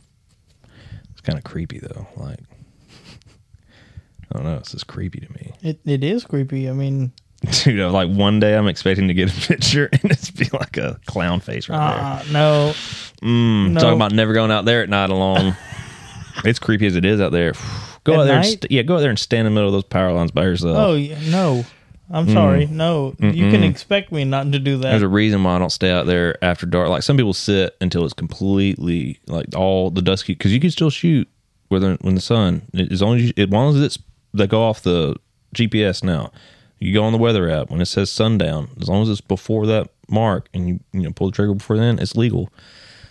It's 1.10 1.20
kind 1.20 1.38
of 1.38 1.44
creepy 1.44 1.78
though. 1.78 2.06
Like, 2.16 2.40
I 4.32 4.34
don't 4.36 4.44
know. 4.44 4.56
It's 4.56 4.72
just 4.72 4.86
creepy 4.86 5.20
to 5.20 5.32
me. 5.32 5.52
It 5.62 5.80
it 5.84 6.02
is 6.04 6.24
creepy. 6.24 6.68
I 6.68 6.72
mean, 6.72 7.12
Dude, 7.64 7.80
I'm 7.80 7.92
like 7.92 8.08
one 8.08 8.40
day 8.40 8.56
I'm 8.56 8.68
expecting 8.68 9.08
to 9.08 9.14
get 9.14 9.30
a 9.36 9.46
picture 9.48 9.88
and 9.92 10.10
it's 10.10 10.30
be 10.30 10.48
like 10.52 10.76
a 10.76 10.98
clown 11.06 11.40
face 11.40 11.68
right 11.68 11.78
uh, 11.78 12.22
no, 12.32 12.64
there. 12.66 12.74
Mm, 13.22 13.72
no. 13.72 13.80
Talking 13.80 13.96
about 13.96 14.12
never 14.12 14.32
going 14.32 14.50
out 14.50 14.64
there 14.64 14.82
at 14.82 14.88
night 14.88 15.10
alone. 15.10 15.56
it's 16.44 16.58
creepy 16.58 16.86
as 16.86 16.96
it 16.96 17.04
is 17.04 17.20
out 17.20 17.32
there. 17.32 17.52
Go 18.04 18.14
At 18.14 18.20
out 18.20 18.24
there, 18.24 18.36
and 18.38 18.46
st- 18.46 18.70
yeah. 18.72 18.82
Go 18.82 18.96
out 18.96 19.00
there 19.00 19.10
and 19.10 19.18
stand 19.18 19.46
in 19.46 19.52
the 19.52 19.54
middle 19.54 19.68
of 19.68 19.72
those 19.74 19.84
power 19.84 20.12
lines 20.12 20.32
by 20.32 20.42
yourself. 20.42 20.76
oh 20.76 20.94
yeah, 20.94 21.18
no. 21.30 21.64
I'm 22.10 22.28
sorry, 22.28 22.66
no. 22.66 23.14
You 23.20 23.30
can 23.30 23.32
Mm. 23.32 23.52
Mm-mm. 23.62 23.70
expect 23.70 24.12
me 24.12 24.24
not 24.24 24.50
to 24.52 24.58
do 24.58 24.76
that. 24.78 24.90
There's 24.90 25.02
a 25.02 25.08
reason 25.08 25.42
why 25.44 25.56
I 25.56 25.58
don't 25.58 25.70
stay 25.70 25.90
out 25.90 26.04
there 26.06 26.36
after 26.44 26.66
dark. 26.66 26.90
Like 26.90 27.02
some 27.04 27.16
people 27.16 27.32
sit 27.32 27.74
until 27.80 28.04
it's 28.04 28.12
completely 28.12 29.18
like 29.28 29.46
all 29.56 29.90
the 29.90 30.02
dusky 30.02 30.34
because 30.34 30.52
you 30.52 30.60
can 30.60 30.70
still 30.70 30.90
shoot 30.90 31.26
whether 31.68 31.94
when 32.02 32.14
the 32.14 32.20
sun 32.20 32.62
as 32.74 33.00
long 33.00 33.16
as 33.16 33.22
you, 33.28 33.32
as 33.38 33.48
long 33.48 33.74
as 33.74 33.80
it's 33.80 33.98
they 34.34 34.46
go 34.46 34.62
off 34.62 34.82
the 34.82 35.16
GPS 35.54 36.02
now. 36.04 36.32
You 36.82 36.92
go 36.94 37.04
on 37.04 37.12
the 37.12 37.18
weather 37.18 37.48
app 37.50 37.70
when 37.70 37.80
it 37.80 37.86
says 37.86 38.10
sundown. 38.10 38.70
As 38.80 38.88
long 38.88 39.02
as 39.02 39.08
it's 39.08 39.20
before 39.20 39.66
that 39.66 39.88
mark 40.08 40.48
and 40.52 40.68
you 40.68 40.80
you 40.92 41.00
know 41.02 41.12
pull 41.12 41.28
the 41.28 41.32
trigger 41.34 41.54
before 41.54 41.76
then, 41.76 41.98
it's 41.98 42.16
legal. 42.16 42.50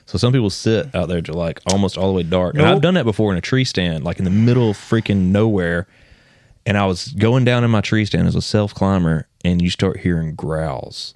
So 0.05 0.17
some 0.17 0.33
people 0.33 0.49
sit 0.49 0.93
out 0.93 1.07
there 1.07 1.21
to 1.21 1.31
like 1.33 1.61
almost 1.71 1.97
all 1.97 2.07
the 2.07 2.13
way 2.13 2.23
dark. 2.23 2.55
And 2.55 2.63
I've 2.65 2.81
done 2.81 2.95
that 2.95 3.05
before 3.05 3.31
in 3.31 3.37
a 3.37 3.41
tree 3.41 3.63
stand, 3.63 4.03
like 4.03 4.19
in 4.19 4.25
the 4.25 4.31
middle 4.31 4.71
of 4.71 4.77
freaking 4.77 5.31
nowhere. 5.31 5.87
And 6.65 6.77
I 6.77 6.85
was 6.85 7.07
going 7.09 7.45
down 7.45 7.63
in 7.63 7.71
my 7.71 7.81
tree 7.81 8.05
stand 8.05 8.27
as 8.27 8.35
a 8.35 8.41
self 8.41 8.73
climber, 8.73 9.27
and 9.43 9.61
you 9.61 9.69
start 9.69 10.01
hearing 10.01 10.35
growls 10.35 11.15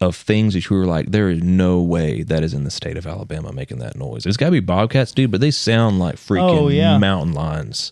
of 0.00 0.14
things 0.14 0.54
that 0.54 0.70
you 0.70 0.76
were 0.76 0.86
like, 0.86 1.10
there 1.10 1.28
is 1.28 1.42
no 1.42 1.82
way 1.82 2.22
that 2.22 2.44
is 2.44 2.54
in 2.54 2.62
the 2.62 2.70
state 2.70 2.96
of 2.96 3.06
Alabama 3.06 3.52
making 3.52 3.78
that 3.80 3.96
noise. 3.96 4.24
It's 4.24 4.36
got 4.36 4.46
to 4.46 4.52
be 4.52 4.60
bobcats, 4.60 5.10
dude, 5.12 5.32
but 5.32 5.40
they 5.40 5.50
sound 5.50 5.98
like 5.98 6.14
oh, 6.14 6.18
freaking 6.18 6.58
Oh, 6.60 6.68
yeah. 6.68 6.96
mountain 6.98 7.34
lions. 7.34 7.90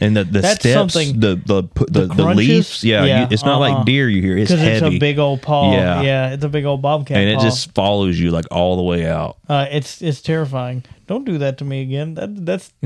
And 0.00 0.16
the, 0.16 0.22
the 0.24 0.40
That's 0.40 0.60
steps, 0.60 0.92
something- 0.94 1.18
the 1.20 1.34
the 1.36 1.62
the, 1.74 1.84
the, 1.90 2.06
the, 2.06 2.14
crunches? 2.22 2.48
leaves, 2.48 2.84
yeah, 2.84 3.04
Yeah, 3.04 3.20
you, 3.22 3.28
it's 3.32 3.44
not 3.44 3.60
uh-uh. 3.60 3.74
like 3.78 3.84
deer 3.86 4.08
you 4.08 4.22
hear. 4.22 4.38
It's 4.38 4.50
because 4.50 4.62
heavy, 4.64 4.86
it's 4.86 4.96
a 4.96 4.98
big 4.98 5.18
old 5.18 5.42
paw. 5.42 5.72
Yeah. 5.72 6.02
Yeah, 6.02 6.30
it's 6.34 6.44
a 6.44 6.48
big 6.48 6.64
old 6.64 6.82
bobcat. 6.82 7.16
and 7.16 7.28
it 7.28 7.36
paw. 7.38 7.42
just 7.42 7.74
follows 7.74 8.18
you 8.18 8.30
like 8.30 8.44
all 8.50 8.76
the 8.76 8.82
way 8.84 9.06
out. 9.06 9.38
uh, 9.48 9.66
it's 9.70 10.00
it's 10.02 10.20
terrifying. 10.22 10.84
Don't 11.08 11.24
do 11.24 11.38
that 11.38 11.58
to 11.58 11.64
me 11.64 11.82
again. 11.82 12.14
That 12.14 12.46
that's 12.46 12.72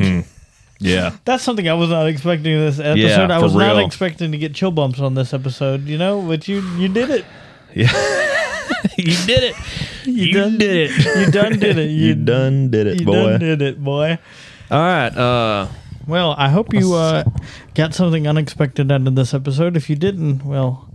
Yeah, 0.80 1.14
that's 1.24 1.44
something 1.44 1.68
I 1.68 1.74
was 1.74 1.90
not 1.90 2.08
expecting 2.08 2.58
this 2.58 2.80
episode. 2.80 3.30
I 3.30 3.38
for 3.38 3.44
was 3.44 3.54
not 3.54 3.76
real. 3.76 3.86
expecting 3.86 4.32
to 4.32 4.38
get 4.38 4.52
chill 4.54 4.72
bumps 4.72 4.98
on 4.98 5.14
this 5.14 5.32
episode. 5.32 5.84
You 5.86 5.96
know, 5.98 6.22
but 6.22 6.48
you 6.48 6.60
you 6.76 6.88
did 6.88 7.10
it. 7.10 7.24
Yeah. 7.74 7.88
You 8.98 9.14
did 9.26 9.44
it. 9.44 9.54
You, 10.04 10.32
done- 10.32 10.58
did 10.58 10.90
it. 10.90 11.04
You 11.04 11.30
done 11.30 11.58
did 11.58 11.78
it. 11.78 11.90
You, 11.90 12.14
done 12.16 12.70
did 12.70 12.86
it, 12.88 13.00
You 13.00 13.06
boy. 13.06 13.14
done 13.30 13.40
did 13.40 13.62
it, 13.62 13.82
boy. 13.82 14.18
All 14.70 14.80
right. 14.80 15.16
Uh, 15.16 15.68
Well, 16.12 16.34
I 16.36 16.50
hope 16.50 16.74
you 16.74 16.92
uh, 16.92 17.24
got 17.74 17.94
something 17.94 18.28
unexpected 18.28 18.92
out 18.92 19.06
of 19.06 19.14
this 19.14 19.32
episode. 19.32 19.78
If 19.78 19.88
you 19.88 19.96
didn't, 19.96 20.44
well, 20.44 20.86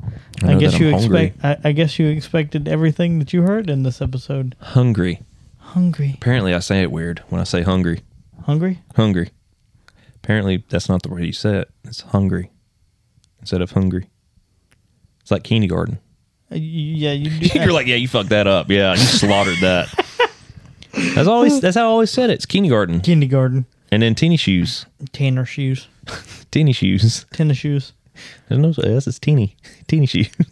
I 0.43 0.51
I, 0.51 0.55
guess 0.57 0.77
you 0.77 0.91
hungry. 0.91 1.23
expect. 1.25 1.43
I, 1.65 1.69
I 1.69 1.71
guess 1.71 1.97
you 1.97 2.05
expected 2.07 2.67
everything 2.67 3.17
that 3.17 3.33
you 3.33 3.41
heard 3.41 3.67
in 3.67 3.81
this 3.81 3.99
episode. 3.99 4.55
hungry. 4.61 5.23
Hungry, 5.57 6.13
Apparently, 6.13 6.53
I 6.53 6.59
say 6.59 6.83
it 6.83 6.91
weird 6.91 7.23
when 7.29 7.41
I 7.41 7.45
say 7.45 7.63
hungry. 7.63 8.01
hungry. 8.45 8.83
Hungry. 8.95 9.31
Apparently, 10.17 10.63
that's 10.69 10.87
not 10.87 11.01
the 11.01 11.09
way 11.09 11.25
you 11.25 11.33
say 11.33 11.61
it. 11.61 11.71
It's 11.83 12.01
hungry 12.01 12.51
instead 13.39 13.61
of 13.63 13.71
hungry. 13.71 14.11
It's 15.21 15.31
like 15.31 15.43
kindergarten. 15.43 15.97
Uh, 16.51 16.57
yeah, 16.57 17.13
you. 17.13 17.31
Do, 17.49 17.59
You're 17.59 17.73
like, 17.73 17.87
yeah, 17.87 17.95
you 17.95 18.07
fucked 18.07 18.29
that 18.29 18.45
up. 18.45 18.69
Yeah, 18.69 18.91
you 18.91 18.97
slaughtered 18.99 19.57
that. 19.61 19.87
That's 21.15 21.27
always. 21.27 21.59
That's 21.59 21.75
how 21.75 21.85
I 21.85 21.85
always 21.87 22.11
said 22.11 22.29
it. 22.29 22.33
It's 22.33 22.45
kindergarten, 22.45 23.01
kindergarten, 23.01 23.65
and 23.91 24.01
then 24.01 24.15
teeny 24.15 24.37
shoes. 24.37 24.85
tanner 25.11 25.45
shoes, 25.45 25.87
Teeny 26.51 26.73
shoes. 26.73 27.25
tennis 27.33 27.57
shoes. 27.57 27.93
There's 28.49 28.59
no. 28.59 28.71
That's 28.71 29.07
it's 29.07 29.19
teeny. 29.19 29.55
Teeny 29.87 30.05
shoes. 30.07 30.29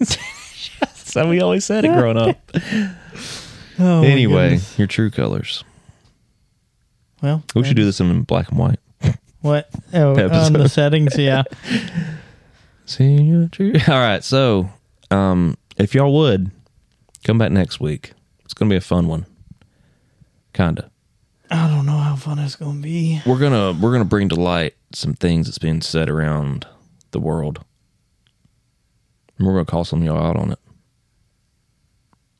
that's 0.79 1.13
how 1.13 1.27
we 1.29 1.41
always 1.41 1.65
said 1.65 1.85
it 1.85 1.89
growing 1.93 2.17
up. 2.17 2.37
Oh, 3.77 4.01
my 4.03 4.07
anyway, 4.07 4.43
goodness. 4.51 4.79
your 4.79 4.87
true 4.87 5.09
colors. 5.11 5.65
well, 7.21 7.43
We 7.55 7.65
should 7.65 7.75
do 7.75 7.83
this 7.83 7.99
in 7.99 8.21
black 8.21 8.47
and 8.49 8.57
white. 8.57 8.79
What? 9.41 9.69
Oh, 9.93 10.11
on 10.29 10.53
the 10.53 10.69
settings, 10.69 11.17
yeah. 11.17 11.43
See 12.85 13.15
your 13.21 13.49
true. 13.49 13.73
All 13.89 13.95
right, 13.99 14.23
so 14.23 14.69
um, 15.11 15.57
if 15.77 15.93
y'all 15.93 16.13
would 16.15 16.51
come 17.25 17.37
back 17.37 17.51
next 17.51 17.81
week, 17.81 18.13
it's 18.45 18.53
gonna 18.53 18.69
be 18.69 18.77
a 18.77 18.81
fun 18.81 19.09
one. 19.09 19.25
Kinda. 20.53 20.89
I 21.51 21.67
don't 21.69 21.85
know 21.85 21.97
how 21.97 22.15
fun 22.15 22.39
it's 22.39 22.55
gonna 22.55 22.81
be. 22.81 23.21
We're 23.25 23.39
gonna 23.39 23.77
we're 23.79 23.91
gonna 23.91 24.05
bring 24.05 24.29
to 24.29 24.35
light 24.35 24.75
some 24.93 25.13
things 25.13 25.47
that's 25.47 25.57
being 25.57 25.81
said 25.81 26.09
around 26.09 26.65
the 27.11 27.19
world. 27.19 27.63
And 29.37 29.47
we're 29.47 29.53
gonna 29.53 29.65
call 29.65 29.83
some 29.83 29.99
of 29.99 30.05
y'all 30.05 30.23
out 30.23 30.37
on 30.37 30.51
it. 30.51 30.59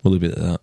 We'll 0.03 0.13
leave 0.13 0.23
it 0.23 0.31
at 0.31 0.39
that. 0.39 0.61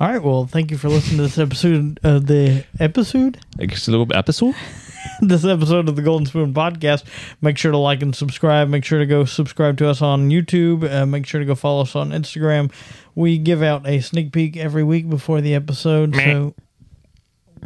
All 0.00 0.08
right. 0.08 0.22
Well, 0.22 0.46
thank 0.46 0.70
you 0.70 0.78
for 0.78 0.88
listening 0.88 1.18
to 1.18 1.22
this 1.24 1.38
episode 1.38 2.00
of 2.02 2.26
the 2.26 2.64
episode. 2.80 3.38
I 3.60 3.66
guess 3.66 3.86
a 3.86 3.90
little 3.90 4.08
episode. 4.14 4.54
this 5.20 5.44
episode 5.44 5.88
of 5.88 5.96
the 5.96 6.02
Golden 6.02 6.26
Spoon 6.26 6.52
Podcast. 6.52 7.04
Make 7.40 7.56
sure 7.58 7.70
to 7.70 7.78
like 7.78 8.02
and 8.02 8.14
subscribe. 8.14 8.68
Make 8.68 8.84
sure 8.84 8.98
to 8.98 9.06
go 9.06 9.24
subscribe 9.24 9.78
to 9.78 9.88
us 9.88 10.02
on 10.02 10.30
YouTube. 10.30 10.90
Uh, 10.90 11.06
make 11.06 11.26
sure 11.26 11.38
to 11.40 11.46
go 11.46 11.54
follow 11.54 11.82
us 11.82 11.94
on 11.94 12.10
Instagram. 12.10 12.72
We 13.14 13.38
give 13.38 13.62
out 13.62 13.86
a 13.86 14.00
sneak 14.00 14.32
peek 14.32 14.56
every 14.56 14.82
week 14.82 15.08
before 15.08 15.40
the 15.40 15.54
episode. 15.54 16.16
So, 16.16 16.54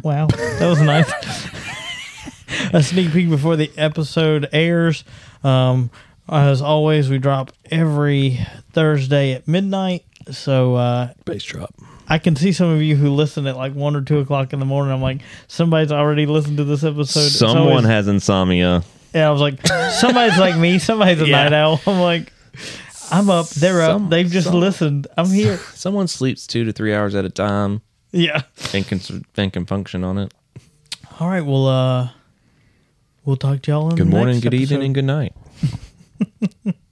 wow, 0.03 0.27
that 0.27 0.67
was 0.67 0.81
nice. 0.81 1.11
a 2.73 2.81
sneak 2.83 3.11
peek 3.11 3.29
before 3.29 3.55
the 3.55 3.71
episode 3.77 4.47
airs. 4.53 5.03
Um, 5.43 5.89
as 6.29 6.61
always, 6.61 7.09
we 7.09 7.17
drop 7.19 7.51
every 7.71 8.39
Thursday 8.73 9.33
at 9.33 9.47
midnight. 9.47 10.03
So 10.31 10.75
uh, 10.75 11.13
Bass 11.25 11.43
drop. 11.43 11.73
I 12.09 12.17
can 12.19 12.35
see 12.35 12.51
some 12.51 12.69
of 12.69 12.81
you 12.81 12.95
who 12.95 13.09
listen 13.11 13.47
at 13.47 13.55
like 13.57 13.73
one 13.73 13.95
or 13.95 14.01
two 14.01 14.19
o'clock 14.19 14.53
in 14.53 14.59
the 14.59 14.65
morning. 14.65 14.93
I'm 14.93 15.01
like, 15.01 15.21
somebody's 15.47 15.91
already 15.91 16.25
listened 16.25 16.57
to 16.57 16.63
this 16.63 16.83
episode. 16.83 17.19
It's 17.21 17.35
Someone 17.39 17.57
always- 17.69 17.85
has 17.85 18.07
insomnia. 18.07 18.83
yeah, 19.13 19.27
I 19.27 19.31
was 19.31 19.41
like, 19.41 19.65
somebody's 19.93 20.37
like 20.37 20.57
me. 20.57 20.79
Somebody's 20.79 21.21
a 21.21 21.27
Yeah. 21.29 21.43
night 21.43 21.53
owl. 21.53 21.81
I'm 21.85 21.99
like, 21.99 22.31
I'm 23.11 23.29
up. 23.29 23.47
They're 23.49 23.85
Some- 23.85 24.05
up. 24.05 24.09
They've 24.09 24.29
just 24.29 24.47
some- 24.47 24.59
listened. 24.59 25.07
I'm 25.17 25.27
here. 25.29 25.57
Someone 25.75 26.07
sleeps 26.07 26.45
two 26.47 26.63
to 26.65 26.71
three 26.73 26.93
hours 26.93 27.13
at 27.15 27.23
a 27.25 27.29
time 27.29 27.81
Yeah. 28.17 28.41
and 28.73 28.87
can 28.87 28.99
and 29.35 29.53
can 29.53 29.65
function 29.65 30.03
on 30.03 30.17
it. 30.17 30.33
All 31.19 31.27
right. 31.27 31.45
Well, 31.45 31.67
uh, 31.67 32.09
we'll 33.25 33.37
talk 33.37 33.61
to 33.63 33.71
y'all 33.71 33.89
in 33.89 33.95
Good 33.95 34.07
morning, 34.07 34.39
good 34.39 34.53
evening, 34.53 34.83
and 34.83 34.95
good 34.95 35.05
night. 35.05 35.33